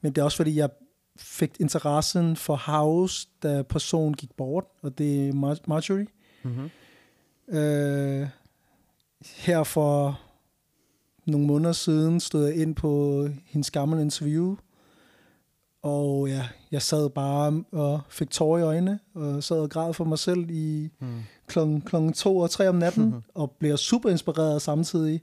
[0.00, 0.70] men det er også fordi, jeg
[1.16, 6.06] fik interessen for house, da personen gik bort, og det er Mar- Marjorie.
[6.42, 6.70] Mm-hmm.
[7.58, 8.28] Øh,
[9.36, 10.20] her for
[11.26, 14.56] nogle måneder siden stod jeg ind på hendes gamle interview,
[15.82, 20.04] og ja, jeg sad bare og fik tårer i øjnene, og sad og græd for
[20.04, 21.22] mig selv i Mm.
[21.46, 25.22] klokken, klokken to og tre om natten, og bliver super inspireret samtidig,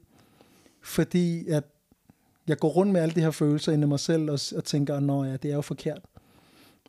[0.83, 1.63] fordi at
[2.51, 4.99] jeg går rundt med alle de her følelser inde i mig selv, og, og tænker,
[4.99, 6.01] nå ja, det er jo forkert.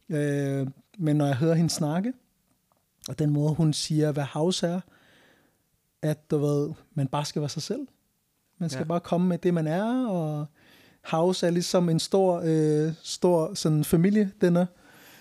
[0.08, 0.66] Øh,
[0.98, 2.12] men når jeg hører hende snakke,
[3.08, 4.80] og den måde, hun siger, hvad house er,
[6.02, 7.80] at du ved, man bare skal være sig selv.
[8.58, 8.84] Man skal Ja.
[8.88, 10.46] bare komme med det, man er, og
[11.04, 14.66] house er ligesom en stor, øh, stor sådan familiedinner,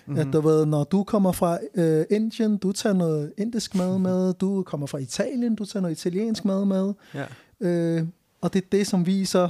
[0.06, 0.14] Mhm.
[0.14, 0.28] mm-hmm.
[0.28, 4.34] at du ved, når du kommer fra øh, Indien, du tager noget indisk mad med,
[4.34, 7.26] du kommer fra Italien, du tager noget italiensk mad med, Ja.
[7.60, 8.06] øh,
[8.40, 9.48] og det er det, som viser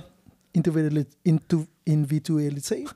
[0.54, 2.88] individualitet.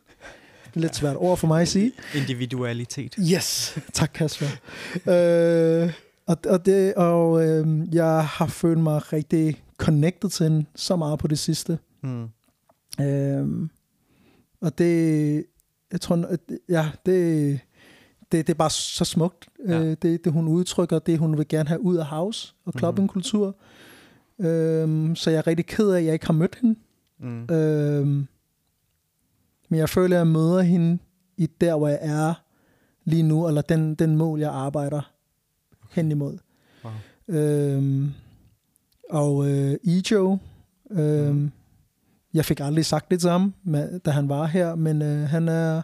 [0.66, 1.92] Det er lidt svært ord for mig at sige.
[2.14, 3.16] Individualitet.
[3.32, 4.46] Yes, tak Kasper.
[5.07, 5.92] øh,
[6.26, 11.18] og, og, det, og øh, jeg har følt mig rigtig connected til hende så meget
[11.18, 11.78] på det sidste.
[12.02, 12.28] Mm.
[13.00, 13.68] Øh,
[14.61, 15.44] og det,
[15.92, 17.61] jeg tror, at, ja, det,
[18.32, 19.48] det, det er bare så smukt.
[19.68, 19.80] Ja.
[19.80, 23.57] Øh, det, det hun udtrykker, det hun vil gerne have ud af house og clubbingkultur.
[24.40, 26.76] Øh, så jeg er rigtig ked af, at jeg ikke har mødt hende.
[27.19, 27.43] Mm.
[27.51, 28.07] Øh,
[29.69, 30.99] men jeg føler, at jeg møder hende
[31.37, 32.35] i der, hvor jeg er
[33.05, 35.12] lige nu, eller den, den mål, jeg arbejder
[35.91, 36.39] hen imod.
[36.85, 36.93] Wow.
[37.29, 38.11] Øhm,
[39.11, 40.39] og øh, Ijo,
[40.91, 41.37] øhm, Mhm.
[41.37, 41.51] mm.
[42.35, 45.49] jeg fik aldrig sagt det til ham, med, da han var her, men øh, han
[45.49, 45.83] er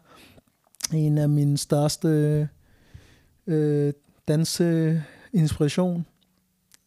[0.92, 2.48] en af mine største
[3.46, 3.92] øh,
[4.28, 6.06] danseinspiration.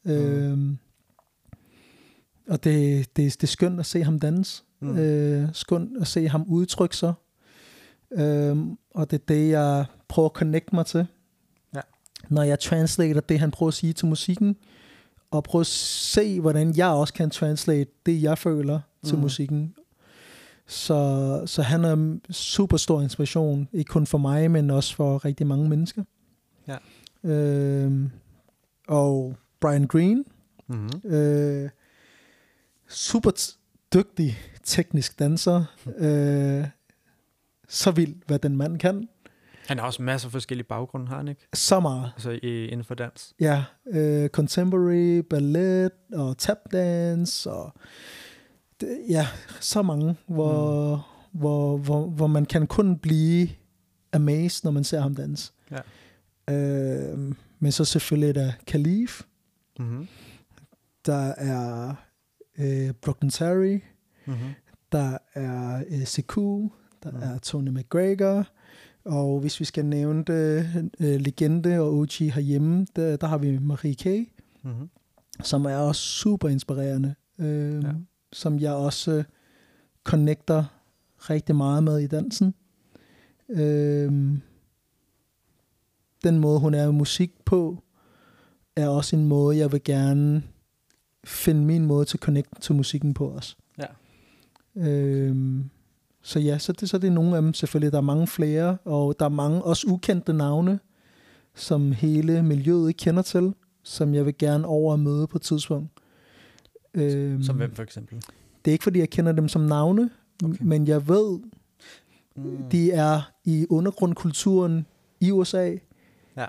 [0.04, 0.14] Mhm.
[0.14, 0.78] Øhm,
[2.50, 4.64] og det, det, det er skønt at se ham danse.
[4.80, 4.98] Mm.
[4.98, 7.14] Øh, skønt at se ham udtrykke sig.
[8.12, 11.08] Øhm, og det er det, jeg prøver at connecte mig til.
[11.76, 11.82] Ja.
[12.30, 14.56] Når jeg translater det, han prøver at sige til musikken,
[15.32, 19.22] og prøver at se, hvordan jeg også kan translate det, jeg føler til Mm.
[19.22, 19.74] musikken.
[20.68, 25.48] Så, så han er super stor inspiration, ikke kun for mig, men også for rigtig
[25.48, 26.04] mange mennesker.
[26.68, 26.78] Ja.
[27.30, 28.10] Øhm,
[28.88, 30.26] og Brian Green,
[30.68, 31.10] Mm-hmm.
[31.12, 31.70] Øh,
[32.88, 33.32] super
[33.94, 35.66] dygtig teknisk danser.
[35.98, 36.68] Øh,
[37.68, 39.10] så vild, hvad den mand kan.
[39.68, 41.48] Han har også masser af forskellige baggrunde, har han ikke?
[41.54, 42.12] Så meget.
[42.16, 43.34] Altså i, inden for dans.
[43.40, 47.74] Ja, øh, contemporary, ballet og tap dance og
[48.82, 49.28] det, ja,
[49.60, 51.40] så mange, hvor, mm.
[51.40, 53.50] hvor, hvor, hvor man kan kun blive
[54.14, 55.52] amazed, når man ser ham danse.
[55.72, 56.54] Ja.
[56.54, 59.22] Øh, men så selvfølgelig er der Khalif,
[59.80, 60.08] Mm-hmm.
[61.06, 61.96] der er
[62.60, 63.80] øh, Brooklyn Terry,
[64.28, 64.50] Mm-hmm.
[64.92, 66.72] der er øh, Sekou,
[67.04, 67.18] der Mm.
[67.22, 68.48] er Tony McGregor,
[69.06, 70.66] og hvis vi skal nævne det,
[71.00, 74.30] øh, legende og OG herhjemme, der, der har vi Marie K.,
[74.64, 74.90] Mm-hmm.
[75.44, 77.16] som er også super inspirerende.
[77.40, 77.92] Øh, Ja.
[78.34, 79.24] som jeg også øh,
[80.04, 80.64] connecter
[81.30, 82.54] rigtig meget med i dansen.
[83.50, 84.42] Øhm,
[86.24, 87.84] den måde, hun er musik på,
[88.76, 90.44] er også en måde, jeg vil gerne
[91.26, 93.58] finde min måde til at connect til musikken på os.
[93.80, 93.86] Ja.
[94.90, 95.70] Øhm,
[96.22, 97.92] så ja, så det, så det er nogle af dem selvfølgelig.
[97.92, 100.80] Der er mange flere, og der er mange også ukendte navne,
[101.56, 103.54] som hele miljøet ikke kender til,
[103.84, 105.90] som jeg vil gerne over at møde på et tidspunkt.
[106.94, 108.18] Øhm, Som hvem for eksempel?
[108.66, 110.10] Det er ikke, fordi jeg kender dem som navne,
[110.44, 110.58] okay.
[110.64, 111.40] men jeg ved,
[112.38, 112.70] Mm.
[112.72, 114.86] de er i undergrundkulturen
[115.22, 115.76] i USA.
[116.38, 116.46] Ja.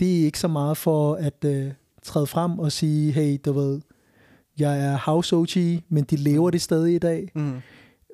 [0.00, 3.80] Det er ikke så meget for at øh, træde frem og sige, hey, du ved,
[4.62, 7.30] jeg er house OG, men de lever det stadig i dag.
[7.34, 7.62] Mm.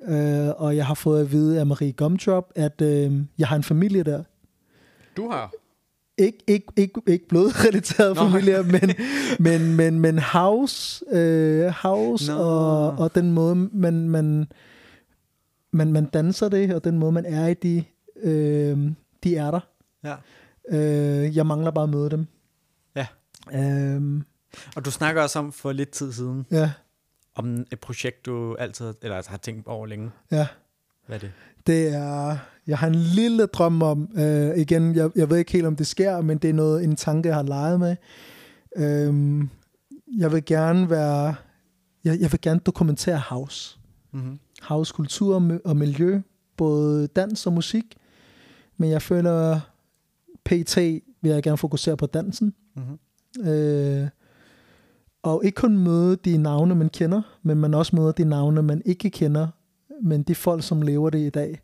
[0.07, 3.63] Øh, og jeg har fået at vide af Marie Gumdrop, at øh, jeg har en
[3.63, 4.23] familie der.
[5.17, 5.51] Du har?
[6.17, 8.91] Ikke, ikke, ikke, ikke blodrelateret familie, men,
[9.39, 12.37] men, men, men house, øh, house Nå.
[12.37, 14.47] og, og den måde, man, man,
[15.71, 17.83] man, man danser det, og den måde, man er i de,
[18.21, 18.77] øh,
[19.23, 19.59] de er der.
[20.03, 20.15] Ja.
[20.71, 22.27] Øh, jeg mangler bare at møde dem.
[22.95, 23.07] Ja.
[23.53, 24.21] Øh,
[24.75, 26.71] Og du snakker også om for lidt tid siden, ja,
[27.35, 30.11] om et projekt, du altid eller altså, har tænkt over længe.
[30.31, 30.47] ja.
[31.07, 31.31] Hvad er det?
[31.67, 32.37] Det er,
[32.67, 35.87] jeg har en lille drøm om, øh, igen, jeg, jeg ved ikke helt, om det
[35.87, 37.95] sker, men det er noget, en tanke, jeg har leget med.
[38.75, 39.49] Øhm,
[40.17, 41.35] jeg vil gerne være,
[42.03, 43.79] jeg, jeg vil gerne dokumentere house.
[44.11, 44.39] Mm-hmm.
[44.61, 46.21] House kultur og og miljø,
[46.57, 47.85] både dans og musik.
[48.77, 49.59] Men jeg føler,
[50.45, 50.77] PT
[51.21, 52.53] vil jeg gerne fokusere på dansen.
[52.75, 53.47] Mm-hmm.
[53.49, 54.07] Øh,
[55.23, 58.81] og ikke kun møde de navne, man kender, men man også møder de navne, man
[58.85, 59.47] ikke kender,
[60.01, 61.61] men de folk, som lever det i dag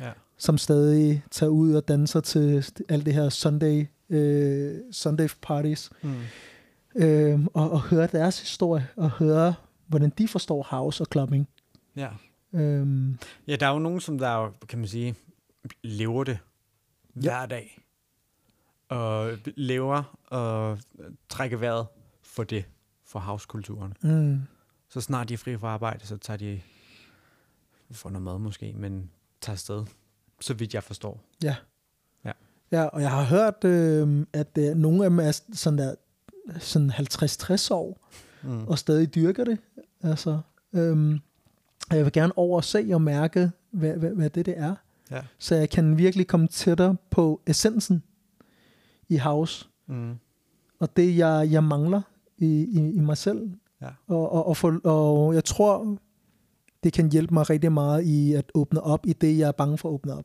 [0.00, 0.12] Ja.
[0.38, 6.14] som stadig tager ud og danser til alt det her Sunday, øh, Sunday parties, Mm.
[7.02, 9.54] øh, og, og høre deres historie, og høre,
[9.86, 11.48] hvordan de forstår house og clubbing.
[11.96, 12.08] Ja.
[12.52, 13.08] Øh,
[13.48, 15.14] ja, der er jo nogen, som der kan man sige,
[15.84, 16.38] lever det
[17.14, 17.78] hver dag.
[18.88, 20.78] Og lever og
[21.28, 21.86] trækker vejret
[22.22, 22.64] for det,
[23.12, 23.92] for housekulturen.
[24.02, 24.40] mm,
[24.88, 26.60] Så snart de er fri fra arbejde, så tager de,
[27.92, 29.10] får noget mad måske, men
[29.40, 29.84] tager afsted,
[30.40, 31.24] så vidt jeg forstår.
[31.42, 31.56] ja.
[32.24, 32.32] Ja.
[32.72, 35.94] Ja, og jeg har hørt, øh, at øh, nogle af dem er sådan der
[36.58, 37.98] sådan 50-60 år,
[38.44, 38.66] Mm.
[38.68, 39.58] og stadig dyrker det.
[40.02, 40.40] Altså,
[40.72, 41.18] øhm,
[41.90, 44.74] og jeg vil gerne over og se og mærke, hvad, hvad, hvad det, det er.
[45.10, 45.22] Ja.
[45.38, 48.02] Så jeg kan virkelig komme tættere på essensen
[49.08, 50.14] i house, Mm.
[50.78, 52.02] og det, jeg, jeg mangler
[52.42, 53.50] i, i, i mig selv.
[53.82, 53.88] Ja.
[54.06, 55.98] Og, og, og, for, og jeg tror,
[56.84, 59.78] det kan hjælpe mig rigtig meget i at åbne op i det, jeg er bange
[59.78, 60.24] for at åbne op.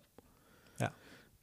[0.82, 0.88] Ja.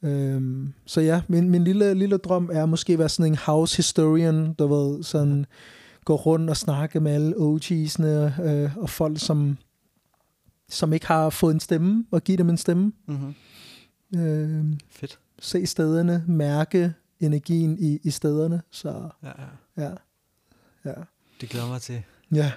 [0.02, 3.76] Øhm, så ja, min, min lille, lille drøm er måske at være sådan en house
[3.76, 5.46] historian, du ved, sådan
[6.04, 9.58] gå rundt og snakke med alle OG'sne øh, og folk, som,
[10.68, 12.92] som ikke har fået en stemme, og give dem en stemme.
[13.06, 13.34] Mm-hmm.
[14.20, 15.18] Øh, Fedt.
[15.38, 18.62] se stederne, mærke energien i, i stederne.
[18.70, 19.28] Så Ja,
[19.76, 19.84] ja.
[19.84, 19.90] ja,
[20.84, 20.92] ja,
[21.40, 22.52] Det glæder mig til, ja.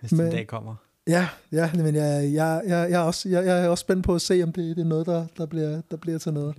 [0.00, 0.74] hvis Men- den dag kommer.
[1.06, 4.14] Ja, ja, men jeg, jeg, jeg, jeg, er også, jeg, jeg er også spændt på
[4.14, 6.54] at se, om det, det er noget, der, der, bliver, der bliver til noget.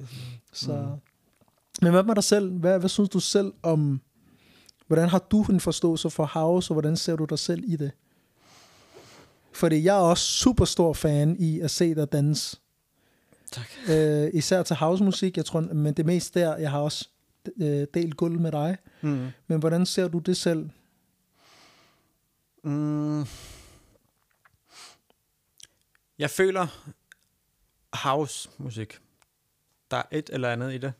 [0.54, 0.72] Så.
[0.82, 1.00] Mm.
[1.82, 2.52] Men hvad med dig selv?
[2.52, 4.02] Hvad, hvad synes du selv om,
[4.88, 7.92] hvordan har du en forståelse for house, og hvordan ser du dig selv i det?
[9.54, 12.58] Fordi jeg er også super stor fan i at se dig danse.
[13.52, 13.66] Tak.
[13.90, 17.10] Øh, især til housemusik, jeg tror, men det mest der, jeg har også
[17.62, 18.78] øh, delt gulv med dig.
[19.02, 19.28] Mm.
[19.48, 20.70] Men hvordan ser du det selv?
[22.64, 23.26] Mm.
[26.18, 26.68] Jeg føler
[27.94, 29.00] house musik.
[29.92, 30.94] Der er et eller andet i det,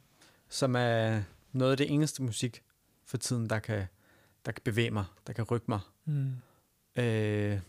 [0.50, 2.64] som er noget af det eneste musik
[3.06, 3.86] for tiden, der kan,
[4.46, 5.80] der kan bevæge mig, der kan rykke mig.
[6.06, 6.34] Mm.
[6.96, 7.60] Øh,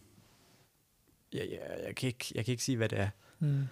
[1.32, 3.08] jeg, jeg, jeg, kan ikke, jeg kan ikke sige, hvad det er.
[3.38, 3.64] Mm.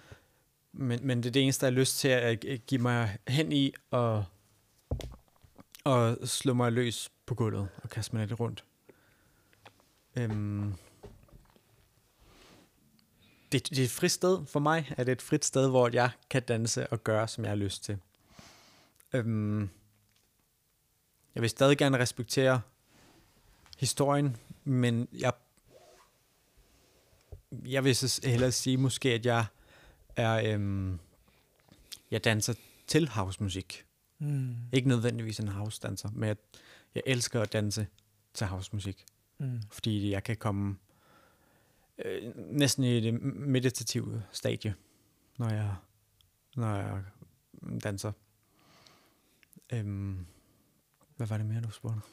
[0.71, 3.51] Men, men det er det eneste, jeg har lyst til at at give mig hen
[3.51, 4.25] i og,
[5.83, 8.65] og slå mig løs på gulvet og kaste mig lidt rundt.
[10.15, 10.73] Øhm,
[13.51, 14.45] det, det er et frit sted.
[14.45, 17.51] For mig er det et frit sted, hvor jeg kan danse og gøre, som jeg
[17.51, 17.97] har lyst til.
[19.13, 19.69] Øhm,
[21.35, 22.61] jeg vil stadig gerne respektere
[23.77, 25.33] historien, men jeg,
[27.51, 29.45] jeg vil så hellere sige måske, at jeg
[30.15, 30.99] er, øhm,
[32.11, 32.53] jeg danser
[32.87, 33.85] til housemusik.
[34.19, 34.55] Mm.
[34.73, 36.37] Ikke nødvendigvis en house-danser, men jeg,
[36.95, 37.87] jeg elsker at danse
[38.33, 39.05] til housemusik,
[39.43, 39.61] Mm.
[39.71, 40.75] fordi jeg kan komme
[42.05, 44.73] øh, næsten i det meditative stadie,
[45.37, 45.75] når jeg,
[46.55, 47.01] når jeg
[47.83, 48.11] danser.
[49.73, 50.25] Øhm,
[51.17, 51.99] hvad var det mere, du spurgte?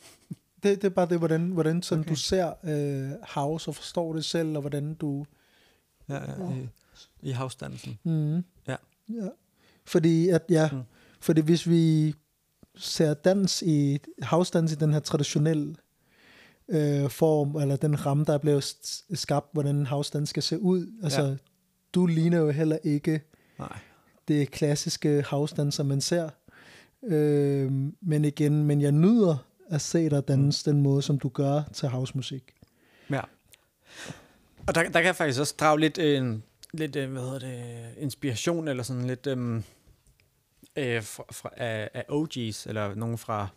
[0.63, 2.11] Det, det er bare det, hvordan, hvordan sådan, Okay.
[2.11, 5.27] du ser øh, house og forstår det selv, og hvordan du...
[6.09, 6.69] Ja, ja, i,
[7.23, 7.99] i havsdansen.
[8.05, 8.37] Mm,
[8.69, 8.77] Ja.
[9.09, 9.29] ja.
[9.85, 10.83] Fordi, at, ja, mm.
[11.21, 12.15] fordi hvis vi
[12.77, 15.77] ser dans i, house-dans i den her traditionelle
[16.71, 18.65] øh, form, eller den ramme, der er blevet
[19.15, 21.37] skabt, hvordan en house-dans skal se ud, altså, Ja.
[21.95, 23.21] du ligner jo heller ikke
[23.59, 23.79] Nej.
[24.29, 26.31] det klassiske house-danser, man ser.
[27.05, 29.37] Øh, men igen, men jeg nyder
[29.71, 30.75] at se dig danse mm.
[30.75, 32.55] den måde, som du gør til housemusik.
[33.11, 33.21] Ja.
[34.67, 36.39] Og der, der kan jeg faktisk også drage lidt, øh,
[36.73, 39.63] lidt øh, hvad hedder det, inspiration, eller sådan lidt øh,
[40.77, 43.49] øh, fra, fra, af, af OG's, eller nogen fra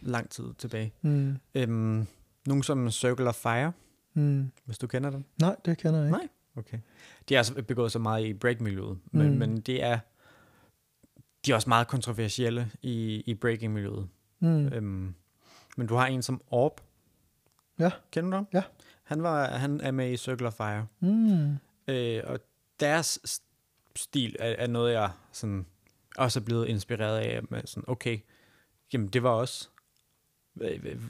[0.00, 0.92] lang tid tilbage.
[1.02, 1.36] Mm.
[1.54, 2.06] Øhm,
[2.46, 3.72] nogen som Circle of Fire,
[4.14, 4.50] Mm.
[4.64, 5.24] hvis du kender dem.
[5.40, 6.18] Nej, det kender jeg ikke.
[6.18, 6.28] Nej.
[6.56, 6.78] Okay.
[7.28, 9.36] De har også begået så meget i breakmiljøet, men, Mm.
[9.38, 9.98] men det er,
[11.46, 14.08] de er også meget kontroversielle i, i breaking-miljøet.
[14.40, 14.66] Mm.
[14.66, 15.14] Øhm,
[15.76, 16.80] men du har en som Orb.
[17.78, 17.90] Ja.
[18.10, 18.46] Kender du ham?
[18.52, 18.62] Ja.
[19.02, 20.86] Han, var, han er med i Circle of Fire.
[21.00, 21.56] Mm.
[21.88, 22.40] Øh, og
[22.80, 23.40] deres
[23.96, 25.66] stil er, er noget, jeg sådan,
[26.16, 27.40] også er blevet inspireret af.
[27.50, 28.18] Med sådan, okay,
[28.92, 29.68] jamen det var også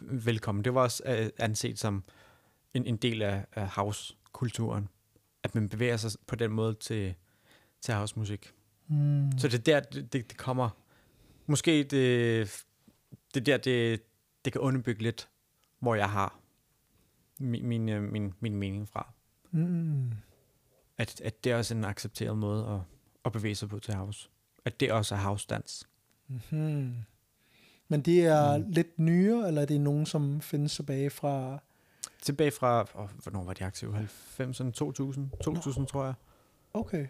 [0.02, 0.64] velkommen.
[0.64, 2.04] Det var også øh, anset som
[2.74, 4.88] en, en del af, af house-kulturen.
[5.42, 7.14] At man bevæger sig på den måde til,
[7.80, 8.52] til housemusik.
[8.88, 9.38] Mm.
[9.38, 10.70] Så det er der, det, det, kommer.
[11.46, 12.64] Måske det,
[13.34, 14.02] det er der, det,
[14.44, 15.28] det kan underbygge lidt,
[15.78, 16.38] hvor jeg har
[17.38, 19.12] min, min, øh, min, min mening fra.
[19.50, 20.12] Mm.
[20.98, 22.80] At, at det er også en accepteret måde at,
[23.24, 24.30] at bevæge sig på til house.
[24.64, 25.88] At det også er house-dans.
[26.50, 26.94] Mm.
[27.90, 28.64] Men det er Mm.
[28.68, 31.58] lidt nyere, eller er det nogen, som findes tilbage fra...
[32.22, 34.08] Tilbage fra, oh, hvornår var de aktive?
[34.40, 35.30] 90'erne, 2000?
[35.42, 36.14] 2000, tror jeg.
[36.74, 37.06] Okay.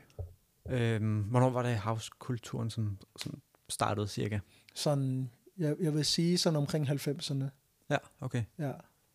[0.71, 4.39] Øhm, hvornår var det house-kulturen sådan, sådan startede cirka?
[4.75, 7.45] Sådan, jeg, jeg vil sige sådan omkring 90'erne.
[7.91, 8.45] Ja, okay.
[8.59, 8.73] Ja.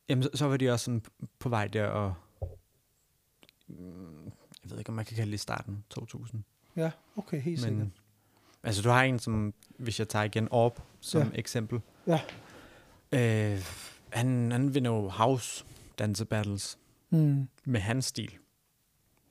[0.10, 1.04] Jamen, så, så var de også sådan
[1.40, 2.14] på vej der, og
[3.68, 4.24] mm,
[4.64, 6.44] jeg ved ikke, om man kan kalde det starten, 2000.
[6.76, 7.88] Ja, okay, helt sikkert.
[8.66, 11.28] Altså, du har en, som, hvis jeg tager igen Orb som Ja.
[11.34, 11.80] eksempel.
[12.08, 12.20] Ja.
[13.12, 13.60] Øh,
[14.10, 15.66] han, han vinder jo house
[16.00, 16.78] danse battles
[17.10, 17.48] Mm.
[17.66, 18.32] med hans stil.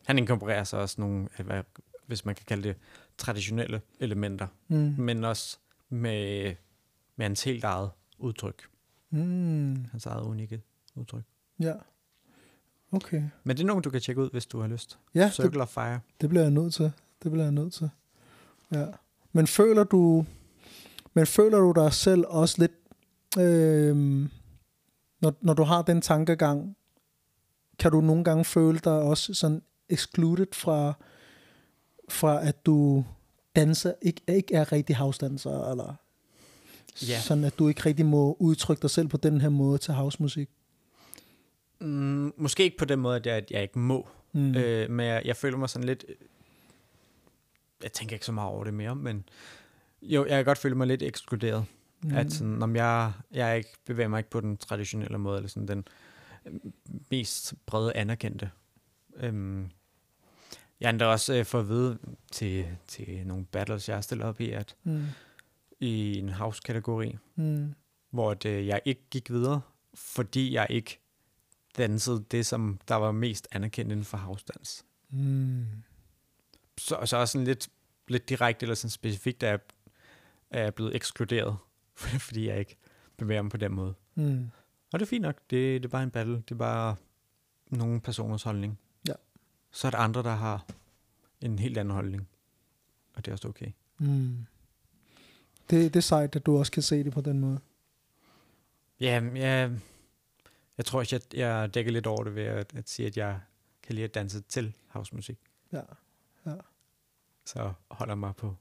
[0.07, 1.63] Han inkorporerer så også nogle, øh, hvad,
[2.07, 2.77] hvis man kan kalde det,
[3.19, 4.95] traditionelle elementer, Mm.
[4.99, 5.59] men også
[5.89, 6.55] med,
[7.17, 8.63] med hans helt eget udtryk.
[9.11, 9.85] Mm.
[9.91, 10.63] Hans eget unikke
[10.95, 11.23] udtryk.
[11.61, 11.75] Ja.
[12.93, 13.23] Okay.
[13.45, 14.99] Men det er nogen, du kan tjekke ud, hvis du har lyst.
[15.15, 16.01] Ja, det, Circle of Fire.
[16.21, 16.93] det bliver jeg nødt til.
[17.23, 17.91] Det bliver jeg nødt til.
[18.73, 18.87] Ja.
[19.37, 20.25] Men føler du,
[21.15, 22.73] men føler du dig selv også lidt,
[23.39, 23.97] øh,
[25.21, 26.77] når, når du har den tankegang,
[27.79, 30.93] kan du nogle gange føle dig også sådan excluded fra,
[32.09, 33.05] fra at du
[33.57, 35.95] danser, ikke, ikke er rigtig housedanser, eller
[37.09, 37.21] Ja.
[37.21, 40.51] sådan at du ikke rigtig må udtrykke dig selv på den her måde til housemusik?
[41.81, 44.09] Mm, måske ikke på den måde, at jeg, at jeg ikke må.
[44.33, 44.41] Mm.
[44.41, 44.55] Mm.
[44.55, 46.05] Øh, men jeg, jeg føler mig sådan lidt...
[47.85, 49.25] Jeg tænker ikke så meget over det mere, men...
[50.03, 51.65] Jo, jeg kan godt føle mig lidt ekskluderet.
[52.03, 52.15] Mm.
[52.15, 55.69] At sådan, om jeg, jeg ikke bevæger mig ikke på den traditionelle måde, eller sådan
[55.69, 55.85] den
[56.47, 56.53] øh,
[57.11, 58.51] mest brede anerkendte.
[59.17, 59.71] Øhm,
[60.81, 61.99] jeg har endda også øh, fået at vide
[62.33, 65.05] til, til nogle battles, jeg har stillet op i, at Mm.
[65.81, 67.75] i en house-kategori, Mm.
[68.11, 69.61] hvor at, øh, jeg ikke gik videre,
[69.95, 71.01] fordi jeg ikke
[71.77, 74.85] dansede det, som der var mest anerkendt inden for house-dans.
[75.11, 75.67] Mm.
[76.79, 77.69] Så, så også sådan lidt,
[78.09, 79.59] lidt direkte eller sådan specifikt, jeg
[80.51, 81.57] er jeg blevet ekskluderet,
[82.27, 82.77] fordi jeg ikke
[83.17, 83.95] bevæger mig på den måde.
[84.15, 84.51] Mm.
[84.93, 85.37] Og det er fint nok.
[85.51, 86.35] Det, det er bare en battle.
[86.37, 86.97] Det er bare
[87.67, 88.79] nogle personers holdning.
[89.09, 89.13] Ja.
[89.71, 90.67] Så er der andre, der har
[91.41, 92.29] en helt anden holdning.
[93.15, 93.73] Og det er også okay.
[93.99, 94.47] Mm.
[95.71, 97.61] Det, det er sejt, at du også kan se det på den måde.
[99.01, 99.71] Ja, jeg,
[100.77, 103.41] jeg tror også, at jeg dækker lidt over det ved at, at sige, at jeg
[103.83, 105.39] kan lide at danse til housemusik.
[105.73, 105.81] Ja,
[107.45, 108.57] Så holder mig på,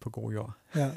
[0.00, 0.52] på god jord.
[0.76, 0.90] ja,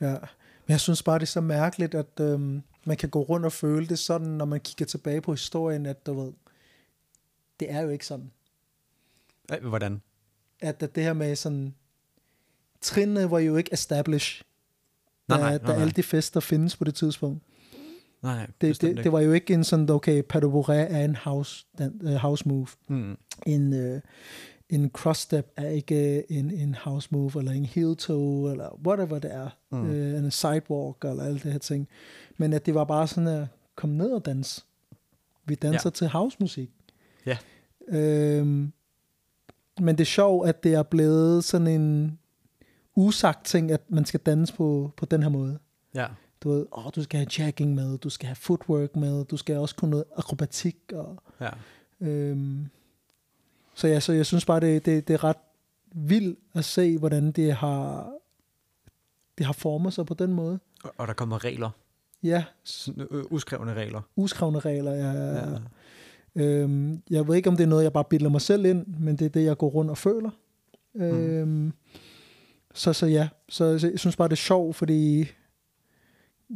[0.00, 0.18] ja.
[0.66, 3.52] Men jeg synes bare, det er så mærkeligt, at øhm, man kan gå rundt og
[3.52, 6.32] føle det sådan, når man kigger tilbage på historien, at du ved,
[7.60, 8.30] det er jo ikke sådan.
[9.52, 10.02] Øh, Hvordan?
[10.60, 11.74] At, at det her med sådan,
[12.80, 14.44] trinene var jo ikke established,
[15.28, 15.82] Nej, nej, da nej, nej.
[15.82, 17.42] alle de fester findes på det tidspunkt.
[18.22, 21.66] Nej, nej, Det, det, det var jo ikke en sådan, okay, bourrée er en house,
[21.78, 22.66] den, uh, house move.
[22.88, 23.18] Mm.
[23.46, 24.00] en, øh,
[24.74, 29.34] en cross-step er ikke en, en house move, eller en heel toe, eller whatever det
[29.34, 29.48] er.
[29.70, 29.90] Mm.
[29.90, 31.88] Øh, en sidewalk, eller alle det her ting.
[32.36, 34.62] Men at det var bare sådan at komme ned og danse.
[35.44, 35.90] Vi danser ja.
[35.90, 36.70] til housemusik.
[37.26, 37.38] Ja.
[37.88, 38.72] Øhm,
[39.80, 42.18] men det er sjovt, at det er blevet sådan en
[42.96, 45.58] usagt ting, at man skal danse på, på den her måde.
[45.94, 46.06] Ja.
[46.42, 49.56] du ved, åh, du skal have jacking med, du skal have footwork med, du skal
[49.56, 50.76] også kunne noget akrobatik.
[50.92, 51.50] Og, Ja.
[52.00, 52.68] øhm,
[53.82, 55.36] så ja, så jeg synes bare, det, det, det er ret
[55.94, 58.12] vildt at se, hvordan det har,
[59.38, 60.58] det har formet sig på den måde.
[60.84, 61.70] Og, og der kommer regler.
[62.22, 62.44] Ja,
[63.30, 64.00] uskrevne regler.
[64.16, 64.92] uskrevne regler.
[64.92, 65.50] Ja, Ja.
[65.50, 65.58] ja.
[66.34, 69.16] Øhm, jeg ved ikke, om det er noget, jeg bare bilder mig selv ind, men
[69.16, 70.30] det er det, jeg går rundt og føler.
[70.94, 71.72] Øhm,
[72.74, 75.28] så, så ja, så, så jeg synes bare, det er sjovt, fordi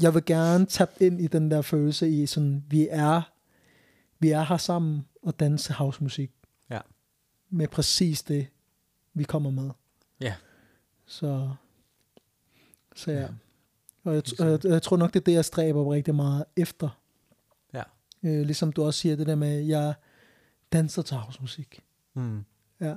[0.02, 3.32] jeg vil gerne tabe ind i den der følelse i sådan, vi er,
[4.18, 6.30] vi er her sammen og danse housemusik.
[7.56, 8.46] Med præcis det,
[9.14, 9.70] vi kommer med.
[10.20, 10.34] Ja.
[11.06, 11.50] Så,
[12.94, 13.20] så ja.
[13.20, 13.28] Ja.
[14.04, 17.00] Og jeg, og jeg, jeg tror nok, det er det, jeg stræber rigtig meget efter.
[17.72, 17.82] Ja.
[18.22, 19.94] Øh, ligesom du også siger det der med, at jeg
[20.72, 21.80] danser til housemusik.
[22.14, 22.44] Mm.
[22.80, 22.94] Ja.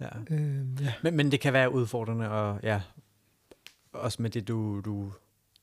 [0.00, 0.08] Ja.
[0.30, 0.92] Øh, ja.
[1.02, 2.82] Men, men det kan være udfordrende, og ja,
[3.92, 5.12] også med det, du, du,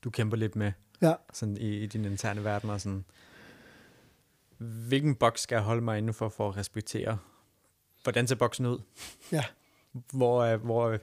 [0.04, 1.14] du kæmper lidt med Ja.
[1.32, 3.04] sådan i, i din interne verden, og sådan,
[4.58, 7.18] hvilken boks skal jeg holde mig inden for, for at respektere,
[8.04, 8.78] hvordan ser boksen ud?
[9.32, 9.44] Ja.
[10.12, 10.98] Hvor er, hvor er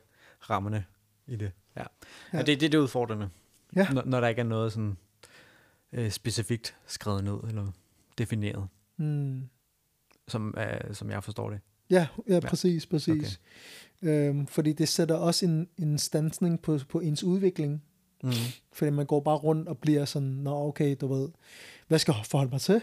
[0.50, 0.86] rammerne
[1.28, 1.52] i det?
[1.76, 1.82] Ja.
[1.82, 1.86] ja.
[2.34, 2.38] Ja.
[2.38, 3.30] ja det, det er det udfordrende,
[3.76, 3.88] Ja.
[3.94, 4.98] når, når der ikke er noget sådan
[5.94, 7.72] øh, specifikt skrevet ned, eller
[8.18, 9.50] defineret, Mm.
[10.28, 11.60] som, øh, som jeg forstår det.
[11.90, 13.40] Ja, ja, præcis, præcis.
[14.02, 14.28] Okay.
[14.30, 17.84] Øhm, fordi det sætter også en, en stansning på, på ens udvikling.
[18.24, 18.32] Mm.
[18.74, 21.30] Fordi man går bare rundt og bliver sådan, nå okay, du ved,
[21.88, 22.82] hvad skal jeg forholde mig til?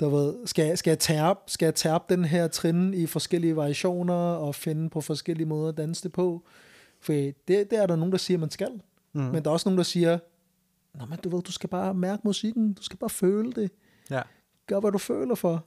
[0.00, 4.14] Du ved, skal, skal jeg tærpe, skal jeg tærpe den her trin i forskellige variationer
[4.14, 6.42] og finde på forskellige måder at danse det på?
[7.00, 8.80] For det, det er der nogen, der siger, man skal.
[9.12, 9.20] Mm.
[9.20, 10.18] Men der er også nogen, der siger,
[10.94, 13.70] Nå, men du ved, du skal bare mærke musikken, du skal bare føle det.
[14.10, 14.22] Ja.
[14.66, 15.64] Gør, hvad du føler for.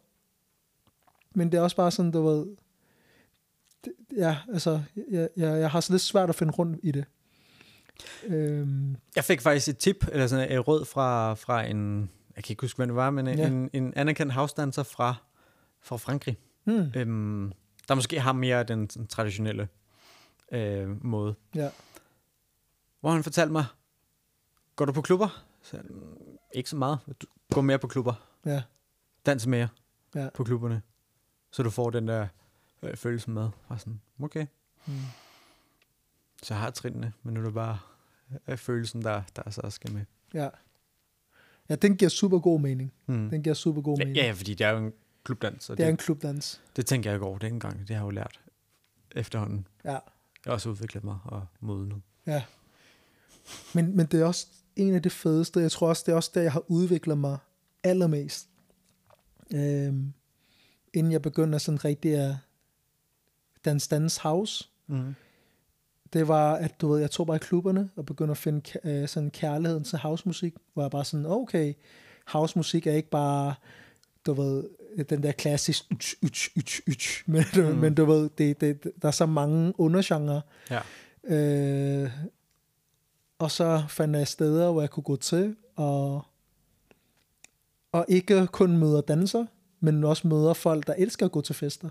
[1.35, 2.47] Men det er også bare sådan, du ved,
[3.85, 7.05] det, ja, altså, jeg, jeg, jeg har så lidt svært at finde rundt i det.
[8.27, 12.09] Øhm, Jeg fik faktisk et tip, eller sådan et råd fra, fra en,
[12.41, 13.33] jeg kan ikke huske, hvem det var, men Ja.
[13.33, 13.47] ja.
[13.47, 15.15] en, en anerkendt housedancer fra,
[15.81, 17.53] fra Frankrig, hmm, øhm,
[17.87, 19.69] der måske har mere den sådan, traditionelle
[20.51, 21.35] øh, måde.
[21.55, 21.69] ja,
[22.99, 23.65] Hvor han fortalte mig,
[24.75, 25.43] går du på klubber?
[25.61, 26.17] Så, "Mm,
[26.53, 26.99] ikke så meget.
[27.21, 28.13] Du, gå mere på klubber.
[28.45, 28.63] ja,
[29.25, 29.67] Dans mere
[30.15, 30.29] Ja.
[30.33, 30.81] på klubberne.
[31.51, 32.27] Så du får den der
[32.83, 33.49] øh, følelse med.
[33.67, 34.45] Og sådan, okay,
[34.85, 34.95] hmm,
[36.43, 37.79] så jeg har trinene, men nu er det bare
[38.47, 40.05] øh, følelsen, der, der så skal med.
[40.33, 40.49] ja.
[41.71, 42.93] Ja, den giver super god mening.
[43.05, 43.29] Hmm.
[43.29, 44.17] Den giver super god Ja, mening.
[44.25, 44.93] ja, fordi det er jo en
[45.23, 46.61] klubdans, og det er det, en klubdans.
[46.75, 47.79] det tænker jeg ikke over dengang.
[47.79, 48.39] Det har jeg jo lært
[49.11, 49.67] efterhånden.
[49.85, 49.99] Ja, Jeg
[50.45, 52.01] har også udviklet mig og modnet.
[52.27, 52.43] ja.
[53.73, 55.59] Men, men det er også en af de fedeste.
[55.59, 57.37] Jeg tror også, det er også der, jeg har udviklet mig
[57.83, 58.47] allermest.
[59.53, 60.13] Øhm,
[60.93, 62.35] inden jeg begyndte sådan rigtig at
[63.65, 64.69] danse dans house.
[64.87, 65.15] Mm.
[66.13, 69.07] Det var, at du ved, jeg tog bare i klubberne og begyndte at finde øh,
[69.07, 71.73] sådan kærligheden til housemusik, hvor jeg bare sådan, okay,
[72.27, 73.53] housemusik er ikke bare,
[74.25, 74.63] du ved,
[75.09, 77.61] den der klassisk, uch, uch, uch, uch, men, mm.
[77.61, 77.77] Mm.
[77.77, 80.41] men du ved, det, det, der er så mange undergenre.
[80.69, 80.81] Ja.
[81.23, 82.11] Øh,
[83.39, 86.21] og så fandt jeg steder, hvor jeg kunne gå til, og,
[87.91, 89.45] og ikke kun møder danser,
[89.79, 91.89] men også møder folk, der elsker at gå til fester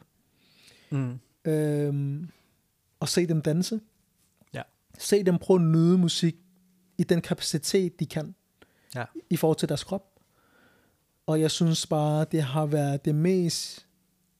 [0.92, 1.18] Mm.
[1.44, 2.28] øhm,
[3.00, 3.80] og se dem danse.
[5.00, 6.36] Se dem prøve at nyde musik
[6.98, 8.34] i den kapacitet, de kan
[8.94, 9.04] Ja.
[9.30, 10.06] i forhold til deres krop.
[11.26, 13.86] Og jeg synes bare, det har været det mest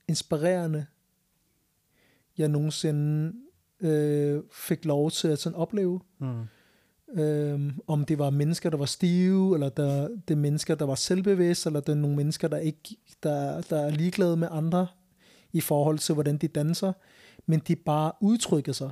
[0.08, 0.86] inspirerende,
[2.38, 3.32] jeg nogensinde
[3.80, 6.00] øh, fik lov til at sådan opleve.
[6.18, 6.44] Mm.
[7.20, 10.94] Øhm, om det var mennesker, der var stive, eller der, det er mennesker, der var
[10.94, 14.86] selvbevidste, eller det er nogle mennesker, der ikke der, der er ligeglade med andre
[15.52, 16.92] i forhold til, hvordan de danser,
[17.46, 18.90] men de bare udtrykker sig.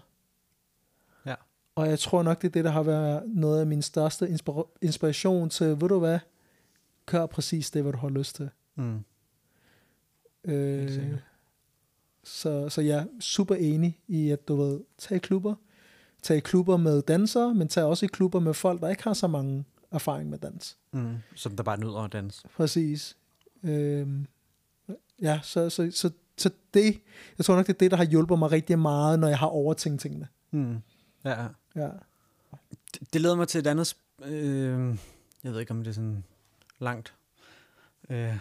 [1.78, 4.78] Og jeg tror nok, det er det, der har været noget af min største inspira-
[4.82, 6.18] inspiration til, ved du hvad,
[7.06, 8.50] gør præcis det, hvad du har lyst til.
[8.74, 9.04] Mm.
[10.44, 11.18] Øh,
[12.24, 15.54] så, så jeg er super enig i, at du ved, tag klubber.
[16.22, 19.26] Tag klubber med dansere, men tag også i klubber med folk, der ikke har så
[19.26, 20.76] mange erfaring med dans.
[20.92, 21.16] Mm.
[21.34, 22.48] Som der bare nyder at danse.
[22.56, 23.16] Præcis.
[23.62, 24.26] Øhm,
[25.22, 27.00] ja, så, så, så, så det,
[27.38, 29.46] jeg tror nok, det er det, der har hjulpet mig rigtig meget, når jeg har
[29.46, 30.28] overtænkt tingene.
[30.50, 30.76] Mm.
[31.24, 31.46] Ja,
[31.82, 31.88] ja.
[32.94, 33.96] Det, det leder mig til et andet...
[34.24, 34.98] Øh,
[35.44, 36.24] jeg ved ikke, om det er sådan
[36.78, 37.14] langt.
[38.10, 38.36] Øh, nej,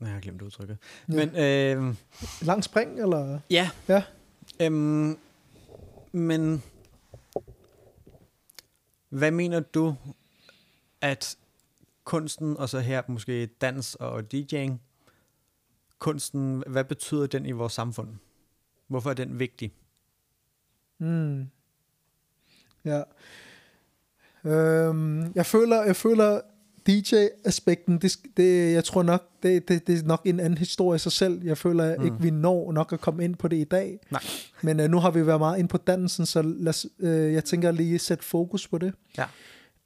[0.00, 0.78] jeg har glemt udtrykket.
[1.08, 1.14] Ja.
[1.14, 1.96] Men øh,
[2.42, 3.40] Lang spring, eller?
[3.50, 3.70] ja.
[3.88, 4.02] Ja.
[4.60, 5.18] Øhm,
[6.12, 6.62] men
[9.08, 9.94] hvad mener du,
[11.00, 11.38] at
[12.04, 14.72] kunsten, og så her måske dans og DJ'ing,
[15.98, 18.08] kunsten, hvad betyder den i vores samfund?
[18.86, 19.72] Hvorfor er den vigtig?
[20.98, 21.50] Mm.
[22.86, 23.02] Ja.
[24.50, 26.40] Øhm, jeg føler, jeg føler
[26.86, 30.98] DJ-aspekten, det, det, jeg tror nok, det, det, det er nok en anden historie i
[30.98, 31.44] sig selv.
[31.44, 32.04] Jeg føler mm.
[32.04, 33.98] ikke, vi når nok at komme ind på det i dag.
[34.10, 34.22] Nej.
[34.62, 37.44] Men uh, nu har vi været meget ind på dansen, så lad os, uh, jeg
[37.44, 38.92] tænker lige at sætte fokus på det.
[39.18, 39.24] Ja.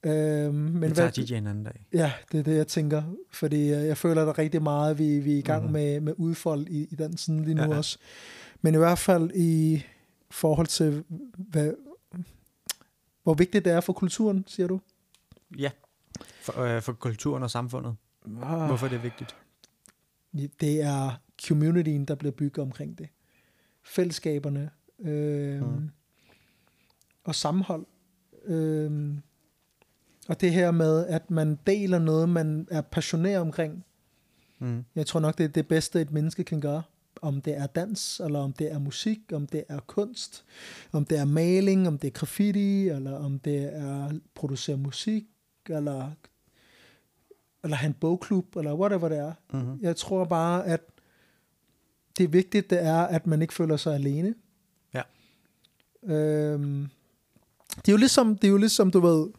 [0.03, 1.85] Øhm, men Vi tager DJ en anden dag.
[1.93, 3.03] Ja, det er det, jeg tænker.
[3.31, 5.73] Fordi uh, jeg føler, der er rigtig meget, vi, vi er i gang mm-hmm.
[5.73, 7.77] med, med udfold i, i dansen lige nu ja, ja.
[7.77, 7.97] også.
[8.61, 9.83] Men i hvert fald i
[10.31, 11.03] forhold til,
[11.37, 11.71] hvad,
[13.23, 14.79] hvor vigtigt det er for kulturen, siger du?
[15.57, 15.71] Ja.
[16.41, 17.95] For, øh, for kulturen og samfundet.
[18.43, 18.65] Ah.
[18.67, 19.35] Hvorfor er det vigtigt?
[20.61, 21.11] det er
[21.47, 23.07] communityen, der bliver bygget omkring det.
[23.83, 24.69] Fællesskaberne
[24.99, 25.89] øh, Mm.
[27.23, 27.85] og sammenhold.
[28.45, 29.13] Øh,
[30.27, 33.85] og det her med, at man deler noget, man er passioneret omkring.
[34.59, 34.85] Mm.
[34.95, 36.83] Jeg tror nok, det er det bedste, et menneske kan gøre.
[37.21, 40.45] Om det er dans, eller om det er musik, om det er kunst,
[40.91, 45.23] om det er maling, om det er graffiti, eller om det er at producere musik,
[45.69, 46.11] eller,
[47.63, 49.33] eller have en bogklub, eller whatever det er.
[49.53, 49.79] Mm-hmm.
[49.81, 50.81] Jeg tror bare, at
[52.17, 54.35] det vigtige det er, at man ikke føler sig alene.
[54.93, 55.01] Ja.
[56.03, 56.87] Øhm,
[57.75, 59.29] det er jo ligesom, det er jo ligesom, du ved,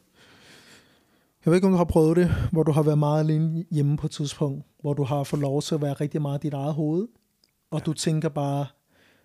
[1.45, 3.97] jeg ved ikke, om du har prøvet det, hvor du har været meget alene hjemme
[3.97, 6.55] på et tidspunkt, hvor du har fået lov til at være rigtig meget i dit
[6.55, 7.09] eget hoved,
[7.73, 7.85] og Ja.
[7.85, 8.67] du tænker bare,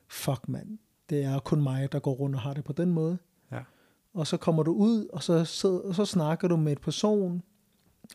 [0.08, 0.78] fuck mand,
[1.10, 3.18] det er kun mig, der går rundt og har det på den måde.
[3.52, 3.60] Ja.
[4.14, 7.44] Og så kommer du ud, og så, sidder, og så snakker du med et person,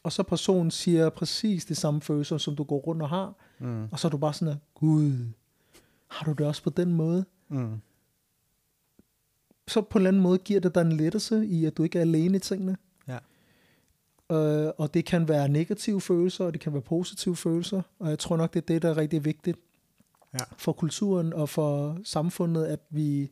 [0.03, 3.89] og så personen siger præcis de samme følelser, som du går rundt og har, Mm.
[3.93, 5.12] og så er du bare sådan, at, gud,
[6.09, 7.24] har du det også på den måde?
[7.49, 7.80] Mm.
[9.68, 11.99] Så på en eller anden måde giver det dig en lettelse i, at du ikke
[11.99, 12.76] er alene i tingene.
[13.09, 13.18] Ja.
[14.37, 17.83] Øh, og det kan være negative følelser, og det kan være positive følelser.
[17.99, 19.59] Og jeg tror nok, det er det, der er rigtig vigtigt
[20.35, 20.45] Ja.
[20.57, 23.30] for kulturen og for samfundet, at vi,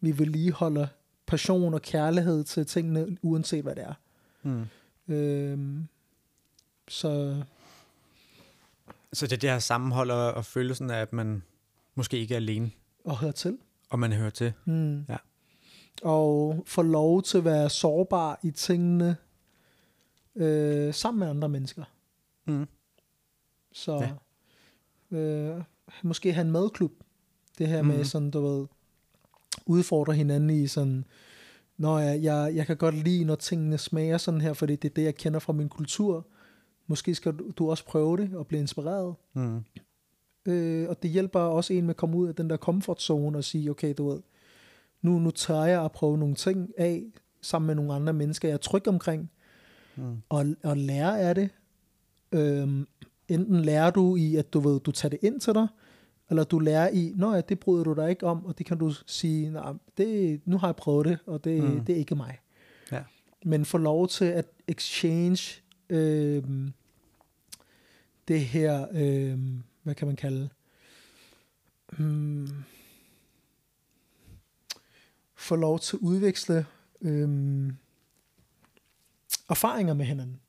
[0.00, 0.86] vi vedligeholder
[1.26, 3.94] passion og kærlighed til tingene, uanset hvad det er.
[4.42, 4.66] Mm.
[5.14, 5.80] Øh,
[6.88, 7.42] så
[9.12, 11.42] Så det er det her sammenhold og, og følelsen af, at man
[11.94, 12.70] måske ikke er alene,
[13.08, 13.58] at høre til.
[13.90, 14.52] og man hører til.
[14.64, 15.00] Mm.
[15.08, 15.16] Ja.
[16.02, 19.16] Og få lov til at være sårbar i tingene
[20.36, 21.84] øh, sammen med andre mennesker.
[22.44, 22.66] Mm.
[23.72, 24.08] Så
[25.10, 25.62] øh,
[26.02, 26.92] måske have en madklub.
[27.58, 27.90] Det her Mhm.
[27.96, 28.66] med sådan, du ved,
[29.66, 31.04] udfordre hinanden i sådan,
[31.76, 34.94] når jeg, jeg, jeg kan godt lide, når tingene smager sådan her, fordi det er
[34.94, 36.26] det, jeg kender fra min kultur.
[36.86, 39.14] Måske skal du, du også prøve det og blive inspireret.
[39.34, 39.60] Mm.
[40.48, 43.38] Øh, og det hjælper også en med at komme ud af den der comfort zone
[43.38, 44.20] og sige, okay, du ved,
[45.02, 47.04] nu, nu tør jeg at prøve nogle ting af,
[47.42, 49.30] sammen med nogle andre mennesker, jeg er tryg omkring,
[49.96, 50.16] Mm.
[50.28, 51.50] og, og lære af det.
[52.32, 52.86] Øhm,
[53.28, 55.66] enten lærer du i, at du ved, du tager det ind til dig,
[56.30, 58.78] eller du lærer i, nå ja, det bryder du dig ikke om, og det kan
[58.78, 61.84] du sige, nej, det, nu har jeg prøvet det, og det, Mm.
[61.84, 62.38] det er ikke mig.
[62.92, 63.02] Ja.
[63.44, 66.72] Men få lov til at exchange øhm,
[68.28, 70.48] det her, øhm, hvad kan man kalde,
[71.98, 72.48] hmm,
[75.36, 76.66] få lov til at udveksle
[77.00, 77.76] øhm,
[79.50, 80.40] erfaringer med hinanden.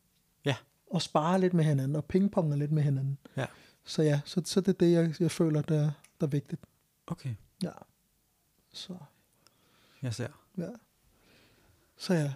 [0.89, 3.17] Og spare lidt med hinanden, og pingponge lidt med hinanden.
[3.37, 3.45] Ja.
[3.83, 6.61] Så ja, så, så det er det, jeg, jeg føler, der, der er vigtigt.
[7.07, 7.71] Okay, Ja.
[8.73, 8.97] Så,
[10.01, 10.27] jeg ser.
[10.57, 10.69] ja.
[11.97, 12.33] Så ja,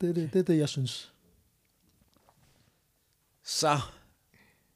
[0.00, 1.12] det er det, det, er det jeg synes.
[3.42, 3.68] Så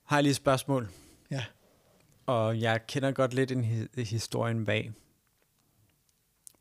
[0.04, 0.88] har jeg lige et spørgsmål.
[1.30, 1.44] Ja.
[2.26, 4.92] Og jeg kender godt lidt en hi- historien bag.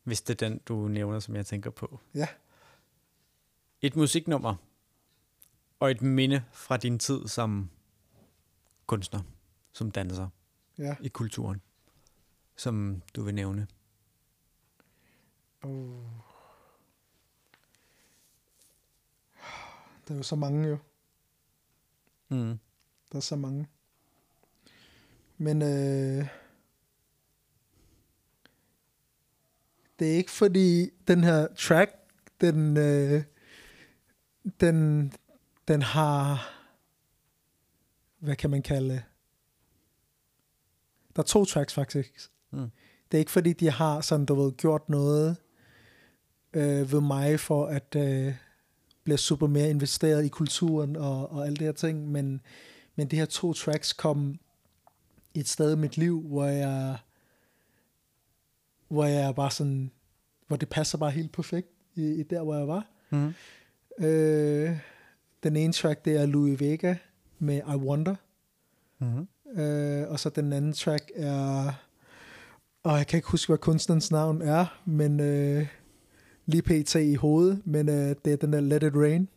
[0.02, 2.00] Hvis det er den, du nævner, som jeg tænker på.
[2.14, 2.28] Ja.
[3.82, 4.54] Et musiknummer
[5.80, 7.70] og et minde fra din tid som
[8.86, 9.20] kunstner,
[9.72, 10.28] som danser
[10.78, 10.96] Ja.
[11.00, 11.60] i kulturen,
[12.56, 13.66] som du vil nævne.
[15.62, 16.04] Oh.
[20.08, 20.78] Der er jo så mange jo.
[22.28, 22.58] Mm.
[23.12, 23.66] Der er så mange.
[25.38, 26.26] Men øh,
[29.98, 31.92] det er ikke fordi den her track,
[32.40, 33.24] den, øh,
[34.60, 35.12] den,
[35.70, 36.52] den har,
[38.18, 39.02] hvad kan man kalde?
[41.16, 42.30] Der er to tracks faktisk.
[42.50, 42.70] Mm.
[43.12, 45.36] Det er ikke fordi, de har sådan, du ved, gjort noget
[46.52, 48.34] øh, ved mig for at øh,
[49.04, 52.40] blive super mere investeret i kulturen og, og alle de her ting, men,
[52.96, 54.38] men de her to tracks kom
[55.34, 56.98] et sted i mit liv, hvor jeg
[58.88, 59.90] hvor jeg bare sådan,
[60.46, 62.86] hvor det passer bare helt perfekt i, i der, hvor jeg var.
[63.10, 63.34] Mm.
[64.04, 64.78] Øh,
[65.42, 66.94] den ene track, det er Louis Vega
[67.38, 68.14] med I Wonder.
[68.98, 69.28] Mm.
[69.60, 71.72] Øh, og så den anden track er,
[72.82, 75.66] og jeg kan ikke huske, hvad kunstnerens navn er, men øh,
[76.46, 76.94] lige pt.
[76.94, 79.28] i hovedet, men øh, det er den der Let It Rain.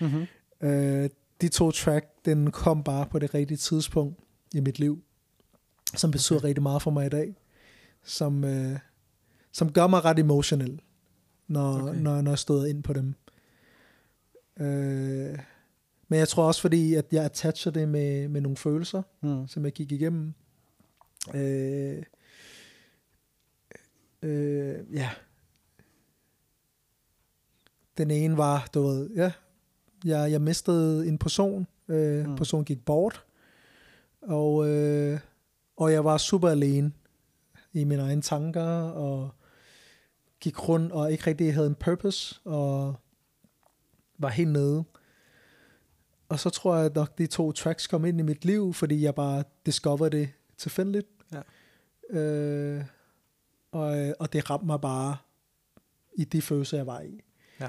[0.00, 0.26] Mm-hmm.
[0.60, 1.10] Øh,
[1.40, 4.18] de to track, den kom bare på det rigtige tidspunkt
[4.54, 5.02] i mit liv,
[5.94, 6.46] som betyder okay.
[6.46, 7.36] rigtig meget for mig i dag,
[8.04, 8.78] som, øh,
[9.52, 10.80] som gør mig ret emotionel,
[11.48, 12.00] når, okay.
[12.00, 13.14] når, når jeg stod ind på dem.
[14.60, 15.38] Øh,
[16.08, 19.48] men jeg tror også, fordi at jeg attacher det med, med nogle følelser, Mm.
[19.48, 20.34] som jeg gik igennem.
[21.34, 22.02] Øh,
[24.22, 25.10] øh, ja.
[27.98, 29.32] Den ene var, du ved, ja,
[30.04, 31.66] jeg, jeg mistede en person.
[31.88, 32.36] Øh, Mm.
[32.36, 33.24] Personen gik bort.
[34.22, 35.20] Og, øh,
[35.76, 36.92] og jeg var super alene
[37.72, 39.30] i mine egne tanker, og
[40.40, 42.94] gik rundt og ikke rigtig havde en purpose, og
[44.22, 44.84] var helt nede.
[46.28, 49.14] Og så tror jeg nok, de to tracks kom ind i mit liv, fordi jeg
[49.14, 51.06] bare discover det tilfældigt.
[51.32, 51.40] Ja.
[52.18, 52.84] Øh,
[53.72, 55.16] og, og det ramte mig bare
[56.14, 57.20] i de følelser, jeg var i.
[57.60, 57.68] Ja.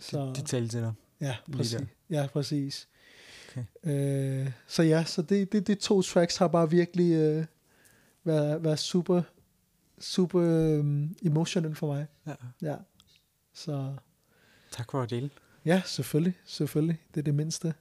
[0.00, 0.92] Så, De talte til dig.
[1.20, 1.80] ja, præcis.
[2.10, 2.88] Ja, præcis.
[3.48, 3.64] Okay.
[4.44, 7.44] Øh, så ja, så det, det, de to tracks har bare virkelig øh,
[8.24, 9.22] været, været super,
[9.98, 12.06] super øh, emotional for mig.
[12.26, 12.34] Ja.
[12.62, 12.76] Ja.
[13.52, 13.94] Så
[14.70, 15.30] Tak for at dele.
[15.64, 16.98] ja, selvfølgelig, selvfølgelig.
[17.14, 17.74] Det er det mindste.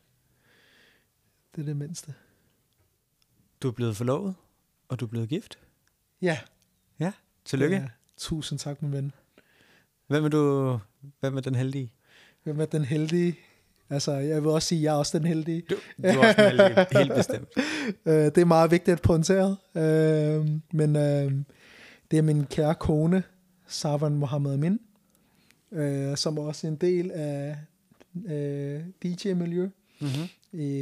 [1.55, 2.13] Det er det mindste.
[3.61, 4.35] Du er blevet forlovet,
[4.89, 5.59] og du er blevet gift.
[6.21, 6.37] Ja.
[7.45, 7.75] Tillykke.
[7.75, 9.11] Ja, tusind tak, min ven.
[10.07, 10.79] Hvem er du?
[11.19, 11.91] Hvem er den heldige?
[12.43, 13.35] Hvem er den heldige?
[13.89, 15.61] Altså, jeg vil også sige, at jeg er også den heldige.
[15.69, 17.47] Du, du er også den heldige, helt bestemt.
[18.05, 19.55] Øh, det er meget vigtigt at pointere.
[19.75, 21.31] Øh, men øh,
[22.11, 23.23] det er min kære kone,
[23.67, 24.79] Savan Mohammed Amin,
[25.75, 27.57] øh, som er også en del af
[28.25, 29.69] øh, DJ-miljø
[29.99, 30.59] Mm-hmm.
[30.59, 30.81] i,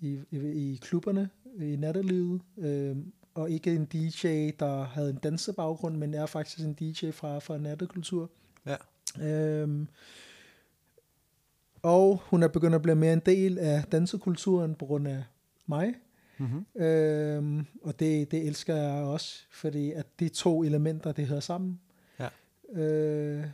[0.00, 0.38] i, i,
[0.72, 1.30] i klubberne,
[1.60, 2.40] i nattelivet.
[2.58, 2.96] Øh,
[3.34, 7.58] og ikke en DJ, der havde en dansebaggrund, men er faktisk en DJ fra, fra
[7.58, 8.30] nattekultur.
[8.66, 8.76] Ja.
[9.26, 9.88] Øhm,
[11.82, 15.24] og hun er begyndt at blive mere en del af dansekulturen på grund af
[15.66, 15.94] mig.
[16.38, 16.82] Mm-hmm.
[16.82, 21.80] Øhm, og det, det elsker jeg også, fordi at de to elementer, det hører sammen.
[22.18, 22.28] Ja.
[22.82, 23.44] Øh,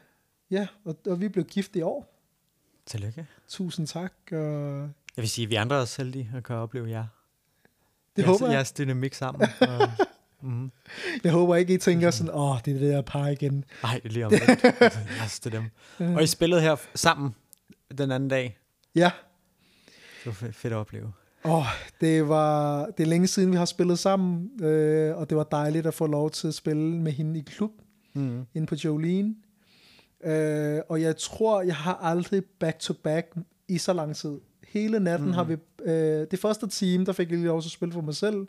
[0.50, 2.12] ja, og, og vi blev gift i år.
[2.86, 3.26] Tillykke.
[3.48, 4.12] Tusind tak.
[4.32, 4.80] Og
[5.16, 7.06] Jeg vil sige, at vi andre er også heldige at kan opleve jer.
[8.16, 8.54] det jeres, håber jeg.
[8.54, 9.48] Jeres dynamik sammen.
[9.60, 9.88] Og,
[10.42, 10.70] mm.
[11.24, 13.64] Jeg håber ikke, I tænker sådan, åh, oh, det er det der par igen.
[13.84, 14.46] Ej, det er lige om lidt.
[15.44, 15.68] det er
[15.98, 16.16] dem.
[16.16, 17.34] Og I spillede her sammen
[17.98, 18.58] den anden dag.
[18.94, 19.10] Ja,
[20.24, 21.12] Det var fe- fedt at opleve.
[21.44, 21.64] Åh, oh,
[22.00, 25.86] det var det er længe siden, vi har spillet sammen, øh, og det var dejligt
[25.86, 27.70] at få lov til at spille med hende i klub,
[28.14, 28.46] Mm.
[28.54, 29.34] inde på Jolene.
[30.24, 33.34] Øh, og jeg tror, jeg har aldrig back-to-back
[33.68, 34.38] i så lang tid.
[34.68, 35.32] Hele natten mm.
[35.34, 35.56] har vi...
[35.84, 38.46] Øh, det første team, der fik jeg lige lov til at spille for mig selv,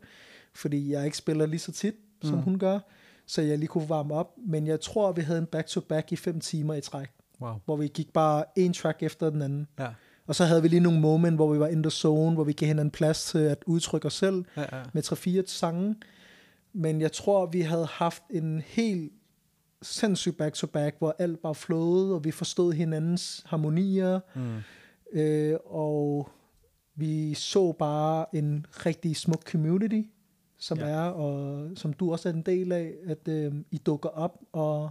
[0.56, 2.42] fordi jeg ikke spiller lige så tit, som Mm.
[2.44, 2.80] hun gør,
[3.26, 4.34] så jeg lige kunne varme op.
[4.48, 7.08] Men jeg tror, vi havde en back-to-back i fem timer i træk,
[7.42, 7.54] Wow.
[7.66, 9.68] hvor vi gik bare en track efter den anden.
[9.80, 9.88] Ja.
[10.28, 12.54] Og så havde vi lige nogle moment, hvor vi var in the zone, hvor vi
[12.54, 14.84] gav hinanden plads til at udtrykke os selv Ja, ja.
[14.94, 15.96] med 3-4 sange.
[16.74, 19.12] Men jeg tror, vi havde haft en helt
[19.82, 24.58] sindssyg back-to-back, hvor alt bare flowede, og vi forstod hinandens harmonier, Mm.
[25.20, 26.30] øh, og
[26.96, 30.02] vi så bare en rigtig smuk community,
[30.58, 30.86] som Ja.
[30.86, 34.90] er, og som du også er en del af, at øh, I dukker op og,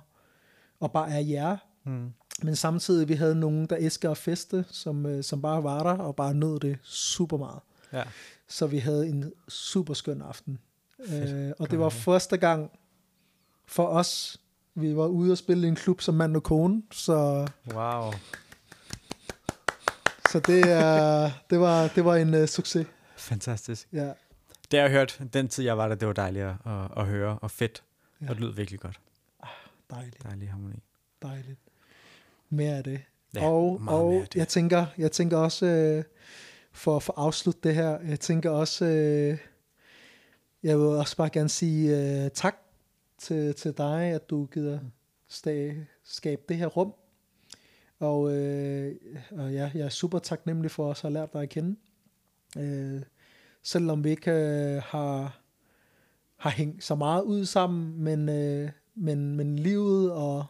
[0.81, 1.57] og bare er jer.
[1.85, 2.13] Mm.
[2.43, 6.03] Men samtidig vi havde nogen, der elsker at feste, som, øh, som bare var der,
[6.03, 7.61] og bare nød det super meget.
[7.93, 8.03] Ja.
[8.49, 10.59] Så vi havde en super skøn aften.
[11.09, 11.33] Fedt.
[11.35, 12.71] Øh, og det var første gang
[13.67, 14.41] for os,
[14.77, 18.13] vi var ude og spille i en klub som mand og kone, så, Wow.
[20.31, 22.87] så det, er, det, var, det var en uh, succes.
[23.17, 23.89] Fantastisk.
[23.93, 24.13] Ja.
[24.71, 27.07] Det har jeg hørt, den tid jeg var der, det var dejligt at, at, at
[27.07, 27.83] høre, og fedt.
[28.21, 28.27] Ja.
[28.29, 29.01] Og det lød virkelig godt.
[29.91, 30.83] Dejligt, Dejlig harmoni.
[31.23, 31.59] dejligt.
[32.51, 33.01] Mere af det.
[33.35, 34.35] Ja, og mere og af det.
[34.39, 36.05] jeg tænker, jeg tænker også, øh,
[36.73, 39.39] for, for at afslutte det her, jeg tænker også, øh,
[40.63, 42.57] jeg vil også bare gerne sige øh, tak
[43.19, 44.79] til, til dig, at du gider
[45.29, 46.95] stag, skabe det her rum.
[47.99, 48.95] Og, øh,
[49.31, 51.77] og ja, jeg er super taknemmelig for at have lært dig at kende.
[52.59, 53.03] Øh,
[53.63, 55.41] selvom vi ikke øh, har,
[56.37, 60.45] har hængt så meget ud sammen, men, øh, men, men livet og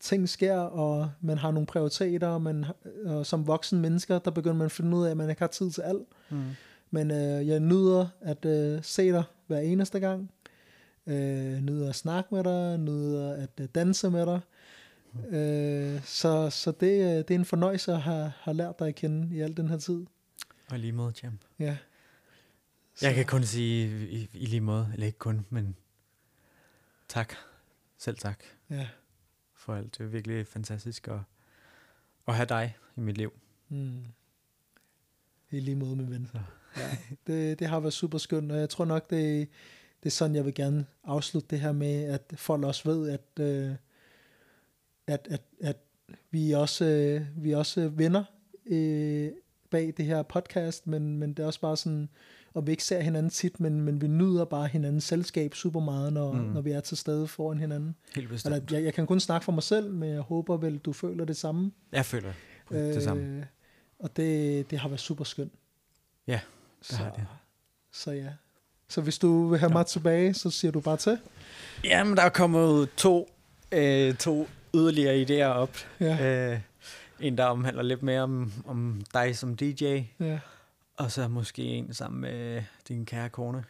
[0.00, 2.64] ting sker, og man har nogle prioriteter, og, man,
[3.04, 5.46] og som voksen mennesker, der begynder man at finde ud af, at man ikke har
[5.46, 6.08] tid til alt.
[6.30, 6.42] Mm.
[6.90, 10.30] Men øh, jeg nyder at øh, se dig hver eneste gang.
[11.06, 14.40] Øh, nyder at snakke med dig, nyder at øh, danse med dig.
[15.28, 18.94] Øh, så så det, øh, det er en fornøjelse at have, have lært dig at
[18.94, 20.06] kende i al den her tid.
[20.70, 21.38] Og lige måde, Jam.
[21.58, 21.76] Ja.
[23.02, 25.76] Jeg kan kun sige i, i lige måde, eller ikke kun, men
[27.08, 27.34] tak.
[27.98, 28.88] Selv tak Ja,
[29.54, 29.98] for alt.
[29.98, 31.18] Det er virkelig fantastisk at,
[32.28, 33.32] at have dig i mit liv.
[33.68, 34.04] Mm.
[35.50, 36.26] I lige måde, min ven.
[36.32, 36.38] Så.
[36.76, 36.96] Ja,
[37.26, 39.48] det, det har været super skønt, og jeg tror nok, det,
[40.02, 43.44] det er sådan, jeg vil gerne afslutte det her med, at folk også ved, at,
[43.44, 43.70] øh,
[45.06, 45.76] at, at, at
[46.30, 48.24] vi også, øh, vi er også venner
[48.66, 49.30] øh,
[49.70, 52.08] bag det her podcast, men, men det er også bare sådan,
[52.54, 56.12] og vi ikke ser hinanden tit, men, men vi nyder bare hinandens selskab super meget,
[56.12, 56.38] når, mm.
[56.38, 57.94] når vi er til stede foran hinanden.
[58.14, 58.54] Helt bestemt.
[58.54, 61.24] Eller, jeg, jeg kan kun snakke for mig selv, men jeg håber vel, du føler
[61.24, 61.72] det samme.
[61.92, 62.32] Jeg føler
[62.70, 63.48] det øh, samme.
[63.98, 65.52] Og det, det har været super skønt.
[66.26, 66.40] Ja,
[66.78, 67.26] det så, har det.
[67.92, 68.32] Så ja.
[68.92, 71.18] Så hvis du vil have mig tilbage, så siger du bare til.
[71.84, 73.30] Jamen, der er kommet to,
[73.72, 75.76] øh, to yderligere idéer op.
[76.00, 76.52] Ja.
[76.52, 76.60] Øh,
[77.20, 80.00] en, der omhandler lidt mere om, om dig som DJ.
[80.20, 80.38] Ja.
[80.96, 83.64] Og så måske en sammen med din kære kone.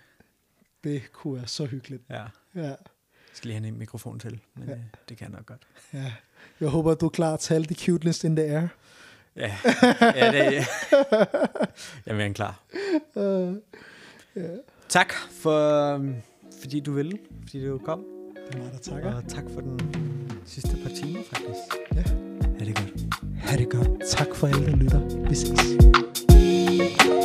[0.85, 2.03] Det kunne være så hyggeligt.
[2.11, 2.23] Ja.
[2.55, 2.63] Ja.
[2.63, 2.77] Jeg
[3.33, 4.73] skal lige have en mikrofon til, men Ja.
[4.73, 4.79] ja.
[4.79, 5.63] øh, det kan jeg nok godt.
[5.95, 6.13] ja.
[6.61, 8.69] Jeg håber, du er klar til alle de cuteness in the air.
[9.37, 9.57] Ja,
[10.01, 10.53] ja det
[12.07, 12.63] Jeg er mere end klar.
[13.15, 13.57] Uh,
[14.37, 14.49] ja.
[14.93, 16.15] Tak for, øhm,
[16.61, 18.05] fordi du ville, fordi du kom.
[18.47, 19.15] Det er mig, der takker.
[19.15, 19.81] Og tak for den
[20.47, 21.95] sidste par timer, faktisk.
[21.95, 22.03] Ja.
[22.59, 23.15] Ha' det godt.
[23.39, 23.89] Ha' det godt.
[24.11, 25.29] Tak for alle, der lytter.
[25.29, 27.22] Vi ses.